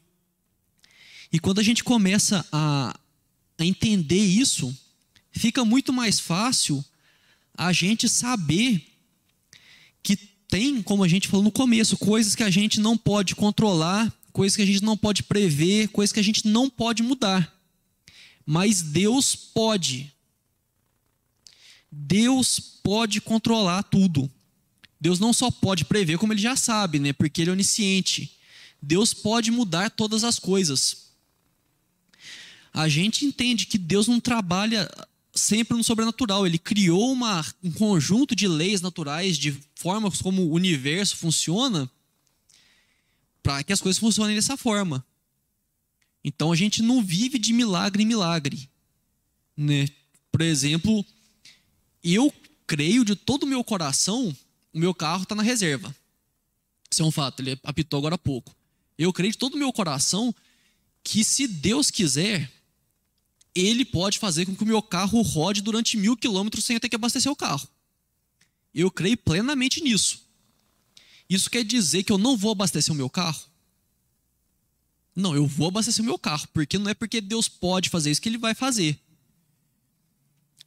[1.31, 2.99] E quando a gente começa a,
[3.59, 4.75] a entender isso,
[5.31, 6.83] fica muito mais fácil
[7.55, 8.83] a gente saber
[10.01, 10.15] que
[10.47, 14.55] tem, como a gente falou no começo, coisas que a gente não pode controlar, coisas
[14.55, 17.55] que a gente não pode prever, coisas que a gente não pode mudar.
[18.43, 20.11] Mas Deus pode.
[21.91, 24.29] Deus pode controlar tudo.
[24.99, 27.13] Deus não só pode prever, como ele já sabe, né?
[27.13, 28.38] Porque ele é onisciente.
[28.81, 31.09] Deus pode mudar todas as coisas.
[32.73, 34.89] A gente entende que Deus não trabalha
[35.33, 36.45] sempre no sobrenatural.
[36.45, 41.89] Ele criou uma, um conjunto de leis naturais, de formas como o universo funciona,
[43.41, 45.05] para que as coisas funcionem dessa forma.
[46.23, 48.69] Então a gente não vive de milagre em milagre.
[49.55, 49.87] Né?
[50.31, 51.05] Por exemplo,
[52.03, 52.33] eu
[52.67, 54.35] creio de todo o meu coração,
[54.73, 55.95] o meu carro está na reserva.
[56.91, 58.55] Isso é um fato, ele apitou agora há pouco.
[58.99, 60.35] Eu creio de todo o meu coração
[61.01, 62.51] que se Deus quiser,
[63.55, 66.89] ele pode fazer com que o meu carro rode durante mil quilômetros sem eu ter
[66.89, 67.65] que abastecer o carro.
[68.75, 70.27] Eu creio plenamente nisso.
[71.29, 73.41] Isso quer dizer que eu não vou abastecer o meu carro?
[75.15, 78.21] Não, eu vou abastecer o meu carro, porque não é porque Deus pode fazer isso
[78.21, 78.99] que ele vai fazer.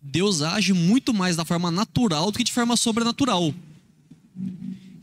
[0.01, 3.55] Deus age muito mais da forma natural do que de forma sobrenatural.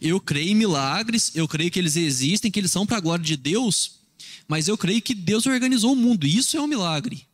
[0.01, 3.23] Eu creio em milagres, eu creio que eles existem, que eles são para a glória
[3.23, 3.99] de Deus,
[4.47, 7.27] mas eu creio que Deus organizou o mundo, e isso é um milagre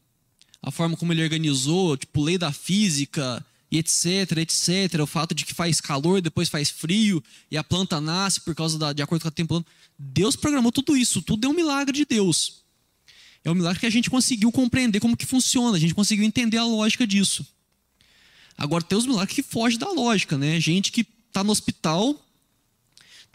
[0.65, 5.45] a forma como ele organizou, tipo, lei da física e etc, etc, o fato de
[5.45, 9.21] que faz calor, depois faz frio e a planta nasce por causa da, de acordo
[9.21, 9.63] com a tempo
[9.97, 12.63] Deus programou tudo isso, tudo é um milagre de Deus.
[13.43, 16.58] É um milagre que a gente conseguiu compreender como que funciona, a gente conseguiu entender
[16.58, 17.45] a lógica disso.
[18.58, 20.60] Agora tem os milagres que fogem da lógica, né?
[20.60, 22.19] Gente que está no hospital,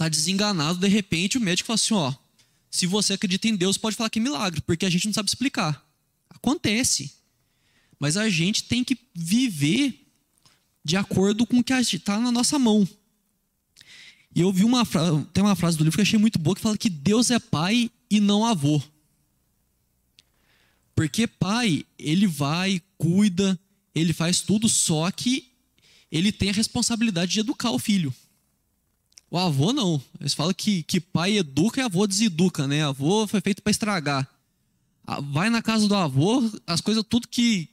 [0.00, 2.14] está desenganado, de repente o médico fala assim, ó,
[2.70, 5.28] se você acredita em Deus, pode falar que é milagre, porque a gente não sabe
[5.28, 5.86] explicar.
[6.30, 7.12] Acontece.
[7.98, 10.06] Mas a gente tem que viver
[10.82, 12.88] de acordo com o que está na nossa mão.
[14.34, 16.56] E eu vi uma frase, tem uma frase do livro que eu achei muito boa
[16.56, 18.82] que fala que Deus é pai e não avô.
[20.94, 23.58] Porque pai, ele vai, cuida,
[23.94, 25.48] ele faz tudo, só que
[26.10, 28.14] ele tem a responsabilidade de educar o filho.
[29.30, 30.02] O avô não.
[30.18, 32.82] Eles falam que, que pai educa e avô deseduca, né?
[32.84, 34.28] Avô foi feito para estragar.
[35.32, 37.68] Vai na casa do avô, as coisas, tudo que,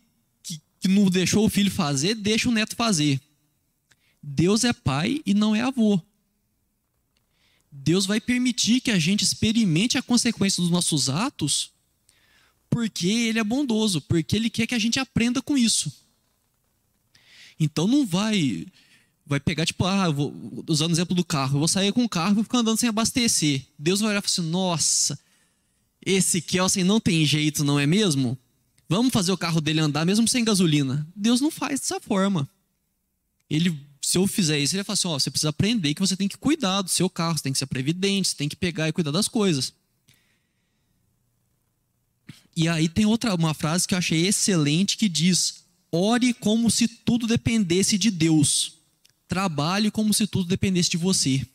[0.80, 3.20] que não deixou o filho fazer, deixa o neto fazer.
[4.22, 6.02] Deus é pai e não é avô.
[7.72, 11.72] Deus vai permitir que a gente experimente a consequência dos nossos atos,
[12.70, 15.92] porque Ele é bondoso, porque Ele quer que a gente aprenda com isso.
[17.60, 18.66] Então não vai
[19.28, 20.34] vai pegar, tipo, ah, vou,
[20.68, 22.80] usando o exemplo do carro, eu vou sair com o carro e vou ficar andando
[22.80, 23.66] sem abastecer.
[23.78, 25.20] Deus vai olhar e falar assim: nossa,
[26.04, 28.38] esse Kelsen não tem jeito, não é mesmo?
[28.88, 31.06] Vamos fazer o carro dele andar mesmo sem gasolina.
[31.14, 32.50] Deus não faz dessa forma.
[33.50, 36.16] Ele, se eu fizer isso, ele vai falar assim: ó, você precisa aprender que você
[36.16, 38.88] tem que cuidar do seu carro, você tem que ser previdente, você tem que pegar
[38.88, 39.74] e cuidar das coisas.
[42.56, 46.88] E aí tem outra uma frase que eu achei excelente que diz: ore como se
[46.88, 48.77] tudo dependesse de Deus.
[49.28, 51.46] Trabalhe como se tudo dependesse de você.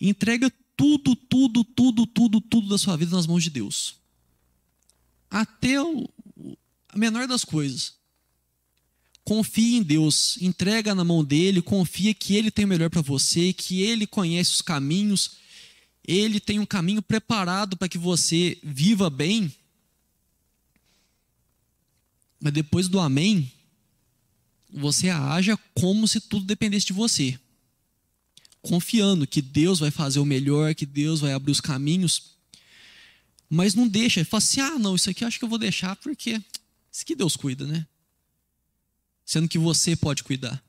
[0.00, 3.96] Entrega tudo, tudo, tudo, tudo, tudo da sua vida nas mãos de Deus.
[5.30, 6.08] Até o,
[6.88, 7.94] a menor das coisas.
[9.24, 13.52] Confie em Deus, entrega na mão dele, confia que ele tem o melhor para você,
[13.52, 15.36] que ele conhece os caminhos,
[16.04, 19.54] ele tem um caminho preparado para que você viva bem.
[22.40, 23.52] Mas depois do amém,
[24.72, 27.38] você haja como se tudo dependesse de você.
[28.60, 32.36] Confiando que Deus vai fazer o melhor, que Deus vai abrir os caminhos.
[33.48, 35.96] Mas não deixa, fala assim: ah, não, isso aqui eu acho que eu vou deixar
[35.96, 36.40] porque
[36.90, 37.86] isso que Deus cuida, né?
[39.24, 40.62] Sendo que você pode cuidar.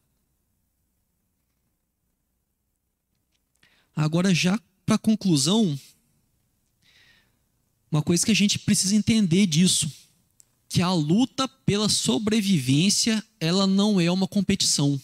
[3.95, 5.79] Agora, já para conclusão,
[7.91, 9.89] uma coisa que a gente precisa entender disso
[10.73, 14.99] que a luta pela sobrevivência, ela não é uma competição.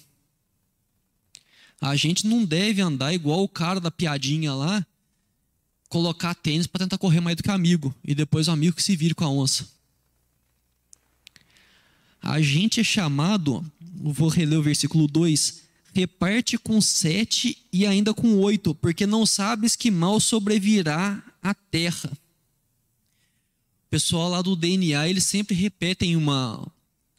[1.79, 4.83] A gente não deve andar igual o cara da piadinha lá,
[5.87, 8.95] colocar tênis para tentar correr mais do que amigo e depois o amigo que se
[8.95, 9.69] vire com a onça.
[12.19, 15.61] A gente é chamado, vou reler o versículo 2,
[15.93, 22.11] reparte com sete e ainda com oito, porque não sabes que mal sobrevirá a terra
[23.89, 26.65] pessoal lá do DNA, eles sempre repetem uma,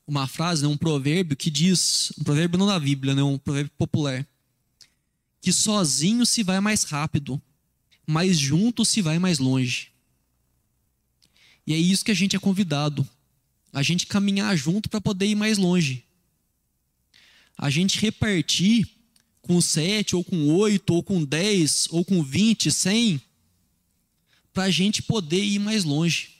[0.06, 3.72] uma frase, né, um provérbio que diz, um provérbio não da Bíblia, né, um provérbio
[3.76, 4.26] popular,
[5.40, 7.40] que sozinho se vai mais rápido,
[8.06, 9.88] mas junto se vai mais longe.
[11.66, 13.06] E é isso que a gente é convidado,
[13.72, 16.04] a gente caminhar junto para poder ir mais longe.
[17.56, 18.88] A gente repartir
[19.42, 23.20] com sete, ou com oito, ou com dez, ou com vinte, cem,
[24.52, 26.39] para a gente poder ir mais longe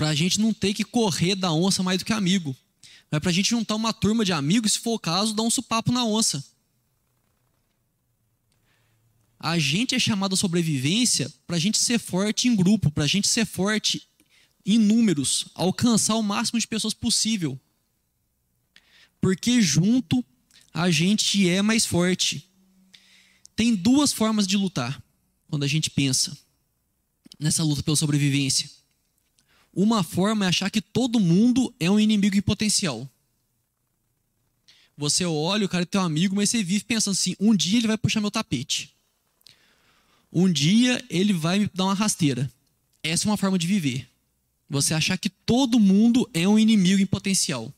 [0.00, 2.56] para a gente não ter que correr da onça mais do que amigo.
[3.10, 5.50] É para a gente juntar uma turma de amigos, se for o caso, dar um
[5.50, 6.42] supapo na onça.
[9.38, 13.06] A gente é chamado à sobrevivência para a gente ser forte em grupo, para a
[13.06, 14.08] gente ser forte
[14.64, 17.60] em números, alcançar o máximo de pessoas possível.
[19.20, 20.24] Porque junto
[20.72, 22.50] a gente é mais forte.
[23.54, 24.98] Tem duas formas de lutar
[25.46, 26.34] quando a gente pensa
[27.38, 28.79] nessa luta pela sobrevivência.
[29.72, 33.08] Uma forma é achar que todo mundo é um inimigo em potencial.
[34.96, 37.86] Você olha, o cara é teu amigo, mas você vive pensando assim: um dia ele
[37.86, 38.94] vai puxar meu tapete.
[40.32, 42.50] Um dia ele vai me dar uma rasteira.
[43.02, 44.08] Essa é uma forma de viver.
[44.68, 47.72] Você achar que todo mundo é um inimigo em potencial.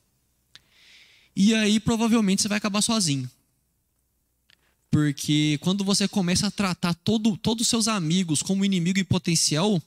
[1.34, 3.30] E aí provavelmente você vai acabar sozinho.
[4.90, 9.80] Porque quando você começa a tratar todo, todos os seus amigos como inimigo em potencial,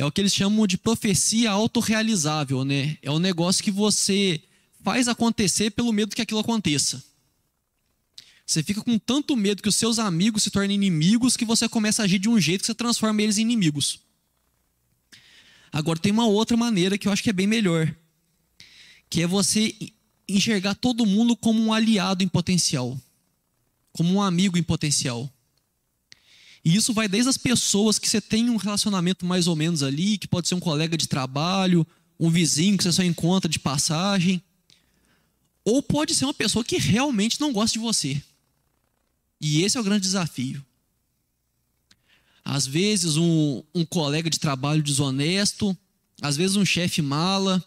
[0.00, 2.96] é o que eles chamam de profecia autorrealizável, né?
[3.02, 4.42] É um negócio que você
[4.82, 7.04] faz acontecer pelo medo que aquilo aconteça.
[8.46, 12.00] Você fica com tanto medo que os seus amigos se tornem inimigos que você começa
[12.00, 14.00] a agir de um jeito que você transforma eles em inimigos.
[15.70, 17.94] Agora tem uma outra maneira que eu acho que é bem melhor,
[19.10, 19.74] que é você
[20.26, 22.98] enxergar todo mundo como um aliado em potencial,
[23.92, 25.30] como um amigo em potencial.
[26.64, 30.18] E isso vai desde as pessoas que você tem um relacionamento mais ou menos ali,
[30.18, 31.86] que pode ser um colega de trabalho,
[32.18, 34.42] um vizinho que você só encontra de passagem,
[35.64, 38.22] ou pode ser uma pessoa que realmente não gosta de você.
[39.40, 40.64] E esse é o grande desafio.
[42.44, 45.76] Às vezes, um, um colega de trabalho desonesto,
[46.20, 47.64] às vezes, um chefe mala,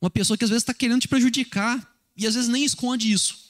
[0.00, 3.47] uma pessoa que às vezes está querendo te prejudicar e às vezes nem esconde isso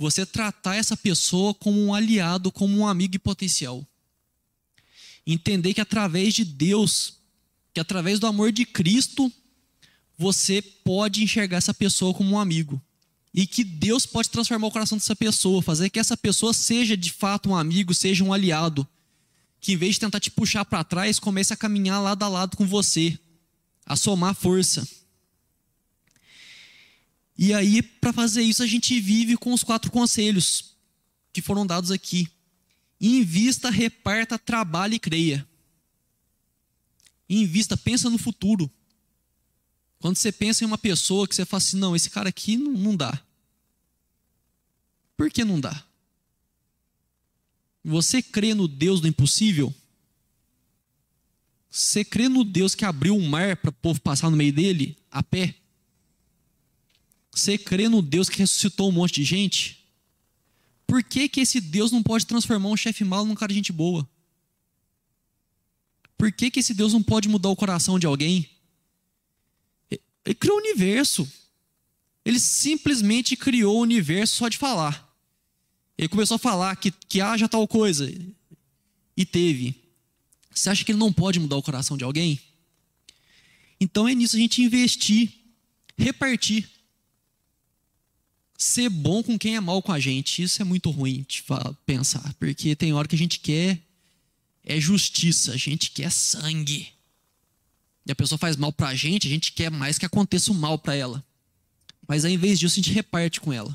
[0.00, 3.86] você tratar essa pessoa como um aliado, como um amigo potencial.
[5.26, 7.18] Entender que através de Deus,
[7.74, 9.30] que através do amor de Cristo,
[10.16, 12.80] você pode enxergar essa pessoa como um amigo.
[13.34, 17.12] E que Deus pode transformar o coração dessa pessoa, fazer que essa pessoa seja de
[17.12, 18.88] fato um amigo, seja um aliado.
[19.60, 22.56] Que em vez de tentar te puxar para trás, comece a caminhar lado a lado
[22.56, 23.18] com você,
[23.84, 24.88] a somar força.
[27.42, 30.76] E aí, para fazer isso, a gente vive com os quatro conselhos.
[31.32, 32.28] que foram dados aqui.
[33.00, 35.48] Invista, reparta, trabalhe e creia.
[37.26, 38.70] Invista, pensa no futuro.
[40.00, 42.72] Quando você pensa em uma pessoa que você fala assim, não, esse cara aqui não,
[42.72, 43.18] não dá.
[45.16, 45.82] Por que não dá?
[47.82, 49.72] Você crê no Deus do impossível?
[51.70, 54.98] Você crê no Deus que abriu um mar para o povo passar no meio dele
[55.10, 55.59] a pé?
[57.32, 59.86] Você crê no Deus que ressuscitou um monte de gente?
[60.86, 63.72] Por que, que esse Deus não pode transformar um chefe malo num cara de gente
[63.72, 64.08] boa?
[66.18, 68.50] Por que, que esse Deus não pode mudar o coração de alguém?
[70.24, 71.30] Ele criou o universo.
[72.24, 75.08] Ele simplesmente criou o universo só de falar.
[75.96, 78.12] Ele começou a falar que, que haja tal coisa.
[79.16, 79.74] E teve.
[80.50, 82.40] Você acha que ele não pode mudar o coração de alguém?
[83.80, 85.32] Então é nisso a gente investir,
[85.96, 86.68] repartir.
[88.62, 90.42] Ser bom com quem é mal com a gente.
[90.42, 91.42] Isso é muito ruim de
[91.86, 93.80] pensar, porque tem hora que a gente quer
[94.62, 96.88] é justiça, a gente quer sangue.
[98.06, 100.78] E a pessoa faz mal pra gente, a gente quer mais que aconteça o mal
[100.78, 101.24] para ela.
[102.06, 103.74] Mas ao invés disso, a gente reparte com ela.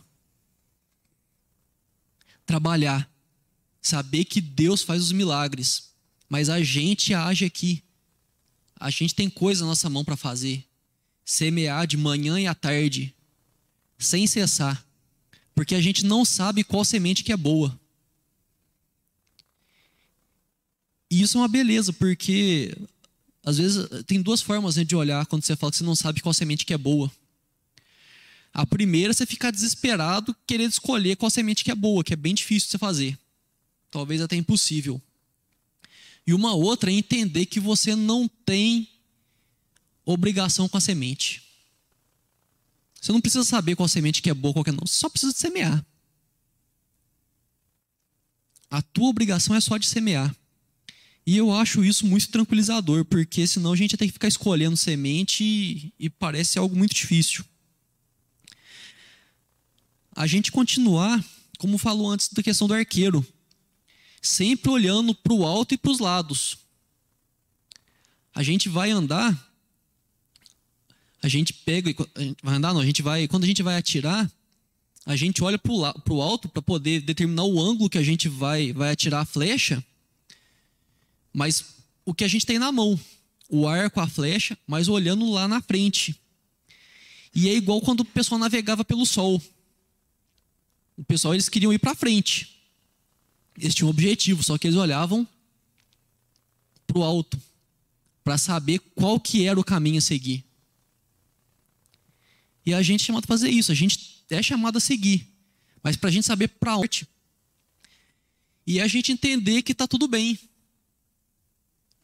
[2.45, 3.09] Trabalhar.
[3.81, 5.95] Saber que Deus faz os milagres
[6.29, 7.81] mas a gente age aqui.
[8.77, 10.65] A gente tem coisa na nossa mão para fazer.
[11.23, 13.14] Semear de manhã e à tarde,
[13.97, 14.83] sem cessar.
[15.53, 17.79] Porque a gente não sabe qual semente que é boa.
[21.09, 22.75] E isso é uma beleza, porque
[23.43, 26.21] às vezes tem duas formas né, de olhar quando você fala que você não sabe
[26.21, 27.11] qual semente que é boa.
[28.53, 32.15] A primeira é você ficar desesperado querendo escolher qual semente que é boa, que é
[32.15, 33.19] bem difícil de você fazer.
[33.91, 35.01] Talvez até impossível.
[36.25, 38.89] E uma outra é entender que você não tem
[40.03, 41.44] obrigação com a semente.
[43.05, 44.79] Você não precisa saber qual semente que é boa, qual que é não.
[44.83, 45.85] Você só precisa de semear.
[48.67, 50.35] A tua obrigação é só de semear.
[51.23, 55.43] E eu acho isso muito tranquilizador, porque senão a gente tem que ficar escolhendo semente
[55.43, 57.45] e, e parece algo muito difícil.
[60.15, 61.23] A gente continuar,
[61.59, 63.23] como falou antes da questão do arqueiro,
[64.19, 66.57] sempre olhando para o alto e para os lados.
[68.33, 69.54] A gente vai andar,
[71.25, 74.31] a gente pega, gente vai andar, não, a gente vai, quando a gente vai atirar,
[75.03, 78.71] a gente olha para o alto para poder determinar o ângulo que a gente vai,
[78.71, 79.83] vai atirar a flecha,
[81.33, 81.65] mas
[82.05, 82.99] o que a gente tem na mão,
[83.49, 86.15] o arco, a flecha, mas olhando lá na frente.
[87.33, 89.41] E é igual quando o pessoal navegava pelo sol.
[90.95, 92.55] O pessoal eles queriam ir para frente.
[93.57, 95.27] Eles tinham um objetivo, só que eles olhavam
[96.85, 97.41] para o alto
[98.23, 100.44] para saber qual que era o caminho a seguir.
[102.65, 105.27] E a gente é chamado a fazer isso, a gente é chamado a seguir,
[105.83, 107.07] mas para a gente saber para onde.
[108.65, 110.39] E a gente entender que está tudo bem.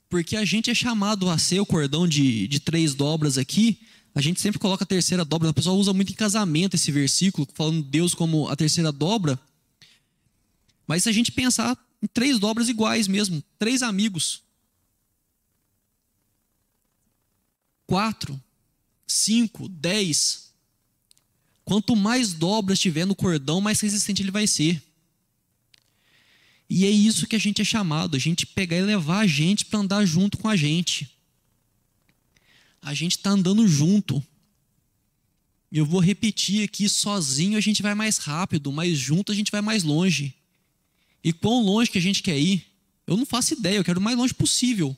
[0.07, 3.80] Porque a gente é chamado a ser o cordão de, de três dobras aqui.
[4.14, 5.49] A gente sempre coloca a terceira dobra.
[5.49, 9.39] O pessoal usa muito em casamento esse versículo, falando Deus como a terceira dobra.
[10.86, 14.43] Mas se a gente pensar em três dobras iguais mesmo, três amigos,
[17.88, 18.39] quatro,
[19.07, 20.51] cinco, dez,
[21.72, 24.84] quanto mais dobras tiver no cordão, mais resistente ele vai ser.
[26.69, 29.63] E é isso que a gente é chamado, a gente pegar e levar a gente
[29.63, 31.09] para andar junto com a gente.
[32.82, 34.22] A gente está andando junto.
[35.72, 39.61] Eu vou repetir aqui: sozinho a gente vai mais rápido, mas junto a gente vai
[39.61, 40.36] mais longe.
[41.24, 42.65] E quão longe que a gente quer ir,
[43.07, 44.93] eu não faço ideia, eu quero o mais longe possível.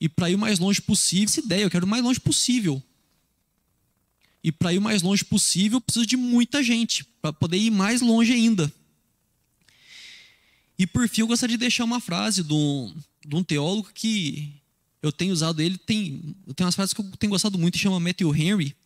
[0.00, 2.82] E para ir o mais longe possível, essa ideia, eu quero o mais longe possível.
[4.44, 7.70] E para ir o mais longe possível, eu preciso de muita gente, para poder ir
[7.70, 8.70] mais longe ainda.
[10.78, 12.94] E por fim, eu gostaria de deixar uma frase de um,
[13.26, 14.52] de um teólogo que
[15.00, 18.36] eu tenho usado ele, tem, tenho umas frases que eu tenho gostado muito, chama Matthew
[18.36, 18.76] Henry.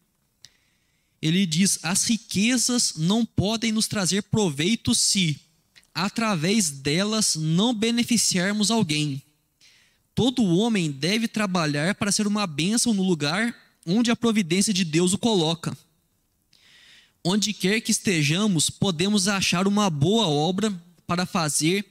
[1.20, 5.40] Ele diz: As riquezas não podem nos trazer proveito se
[5.92, 9.20] através delas não beneficiarmos alguém.
[10.14, 15.14] Todo homem deve trabalhar para ser uma bênção no lugar onde a providência de Deus
[15.14, 15.76] o coloca.
[17.24, 20.70] Onde quer que estejamos, podemos achar uma boa obra
[21.06, 21.90] para fazer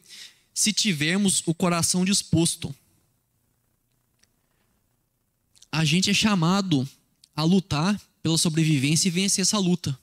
[0.54, 2.74] se tivermos o coração disposto.
[5.72, 6.88] A gente é chamado
[7.36, 9.98] a lutar pela sobrevivência e vencer essa luta.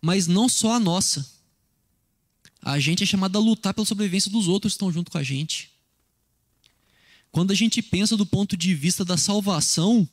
[0.00, 1.26] Mas não só a nossa.
[2.60, 5.22] A gente é chamado a lutar pela sobrevivência dos outros que estão junto com a
[5.22, 5.70] gente.
[7.30, 10.08] Quando a gente pensa do ponto de vista da salvação,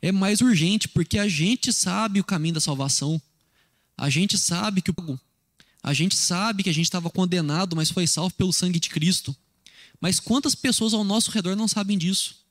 [0.00, 3.20] é mais urgente, porque a gente sabe o caminho da salvação.
[3.96, 5.20] A gente sabe que o
[5.82, 9.34] A gente sabe que a gente estava condenado, mas foi salvo pelo sangue de Cristo.
[10.00, 12.44] Mas quantas pessoas ao nosso redor não sabem disso?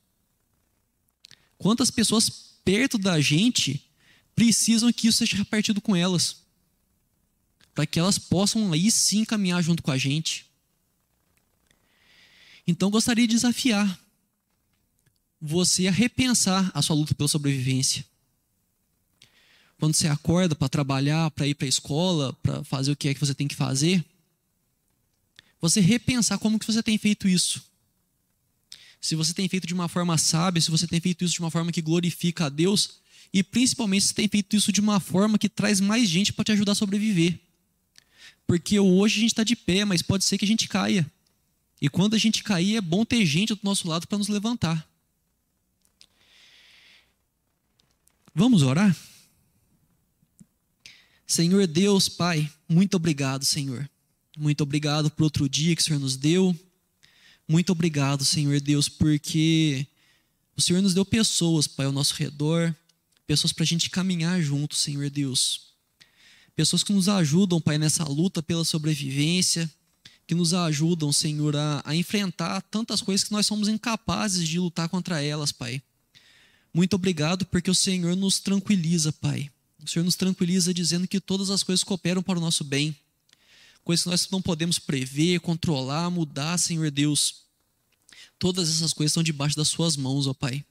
[1.57, 2.29] Quantas pessoas
[2.63, 3.85] perto da gente
[4.35, 6.37] precisam que isso seja repartido com elas?
[7.73, 10.45] Para que elas possam aí sim caminhar junto com a gente.
[12.65, 13.99] Então gostaria de desafiar
[15.41, 18.05] você a repensar a sua luta pela sobrevivência.
[19.77, 23.13] Quando você acorda para trabalhar, para ir para a escola, para fazer o que é
[23.13, 24.03] que você tem que fazer,
[25.59, 27.63] você repensar como que você tem feito isso.
[29.01, 31.51] Se você tem feito de uma forma sábia, se você tem feito isso de uma
[31.51, 33.01] forma que glorifica a Deus,
[33.33, 36.51] e principalmente se tem feito isso de uma forma que traz mais gente para te
[36.53, 37.39] ajudar a sobreviver.
[38.47, 41.05] Porque hoje a gente está de pé, mas pode ser que a gente caia.
[41.81, 44.87] E quando a gente cair, é bom ter gente do nosso lado para nos levantar.
[48.37, 48.93] Vamos orar?
[51.25, 53.89] Senhor Deus, Pai, muito obrigado, Senhor.
[54.37, 56.53] Muito obrigado por outro dia que o Senhor nos deu.
[57.47, 59.87] Muito obrigado, Senhor Deus, porque
[60.53, 62.75] o Senhor nos deu pessoas, Pai, ao nosso redor,
[63.25, 65.67] pessoas para a gente caminhar junto, Senhor Deus.
[66.57, 69.71] Pessoas que nos ajudam, Pai, nessa luta pela sobrevivência,
[70.27, 74.89] que nos ajudam, Senhor, a, a enfrentar tantas coisas que nós somos incapazes de lutar
[74.89, 75.81] contra elas, Pai.
[76.75, 79.49] Muito obrigado porque o Senhor nos tranquiliza, Pai.
[79.81, 82.93] O Senhor nos tranquiliza dizendo que todas as coisas cooperam para o nosso bem.
[83.81, 87.43] Coisas que nós não podemos prever, controlar, mudar, Senhor Deus.
[88.37, 90.65] Todas essas coisas estão debaixo das Suas mãos, ó Pai.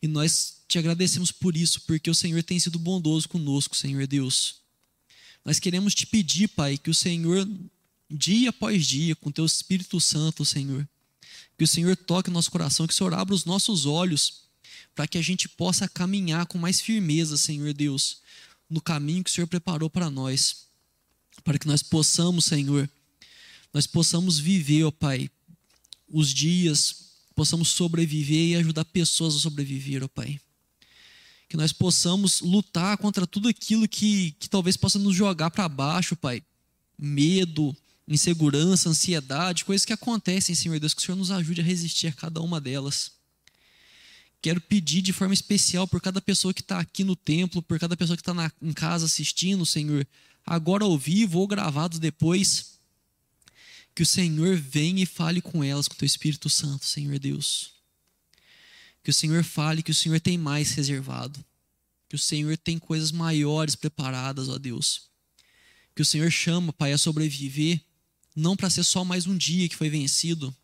[0.00, 4.60] E nós te agradecemos por isso, porque o Senhor tem sido bondoso conosco, Senhor Deus.
[5.44, 7.48] Nós queremos te pedir, Pai, que o Senhor
[8.08, 10.88] dia após dia, com teu Espírito Santo, Senhor.
[11.58, 14.45] Que o Senhor toque o nosso coração, que o Senhor abra os nossos olhos,
[14.96, 18.22] para que a gente possa caminhar com mais firmeza, Senhor Deus,
[18.68, 20.68] no caminho que o Senhor preparou para nós.
[21.44, 22.88] Para que nós possamos, Senhor,
[23.74, 25.30] nós possamos viver, ó Pai,
[26.08, 30.40] os dias, possamos sobreviver e ajudar pessoas a sobreviver, ó Pai.
[31.46, 36.16] Que nós possamos lutar contra tudo aquilo que, que talvez possa nos jogar para baixo,
[36.16, 36.42] Pai.
[36.98, 37.76] Medo,
[38.08, 42.12] insegurança, ansiedade, coisas que acontecem, Senhor Deus, que o Senhor nos ajude a resistir a
[42.12, 43.15] cada uma delas.
[44.46, 47.96] Quero pedir de forma especial por cada pessoa que está aqui no templo, por cada
[47.96, 50.06] pessoa que está em casa assistindo, Senhor,
[50.46, 52.78] agora ao vivo ou gravado depois,
[53.92, 57.72] que o Senhor venha e fale com elas, com o teu Espírito Santo, Senhor Deus.
[59.02, 61.44] Que o Senhor fale que o Senhor tem mais reservado,
[62.08, 65.08] que o Senhor tem coisas maiores preparadas, ó Deus.
[65.92, 67.80] Que o Senhor chama, Pai, a sobreviver
[68.32, 70.54] não para ser só mais um dia que foi vencido,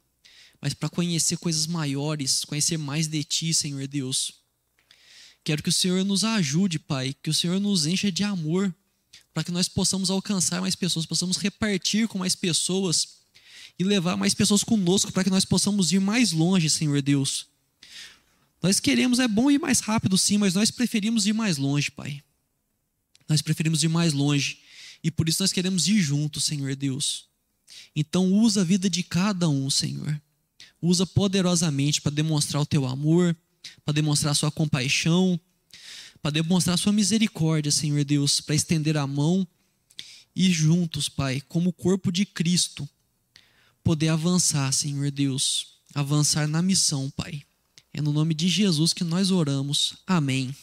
[0.63, 4.33] mas para conhecer coisas maiores, conhecer mais de Ti, Senhor Deus.
[5.43, 8.73] Quero que o Senhor nos ajude, Pai, que o Senhor nos encha de amor,
[9.35, 13.23] para que nós possamos alcançar mais pessoas, possamos repartir com mais pessoas
[13.77, 17.49] e levar mais pessoas conosco, para que nós possamos ir mais longe, Senhor Deus.
[18.63, 22.23] Nós queremos, é bom ir mais rápido, sim, mas nós preferimos ir mais longe, Pai.
[23.29, 24.61] Nós preferimos ir mais longe.
[25.03, 27.25] E por isso nós queremos ir juntos, Senhor Deus.
[27.97, 30.21] Então usa a vida de cada um, Senhor.
[30.83, 33.35] Usa poderosamente para demonstrar o teu amor,
[33.85, 35.41] para demonstrar a sua compaixão,
[36.21, 39.47] para demonstrar a sua misericórdia, Senhor Deus, para estender a mão
[40.35, 42.89] e juntos, Pai, como o corpo de Cristo,
[43.85, 47.43] poder avançar, Senhor Deus, avançar na missão, Pai.
[47.93, 49.95] É no nome de Jesus que nós oramos.
[50.07, 50.55] Amém.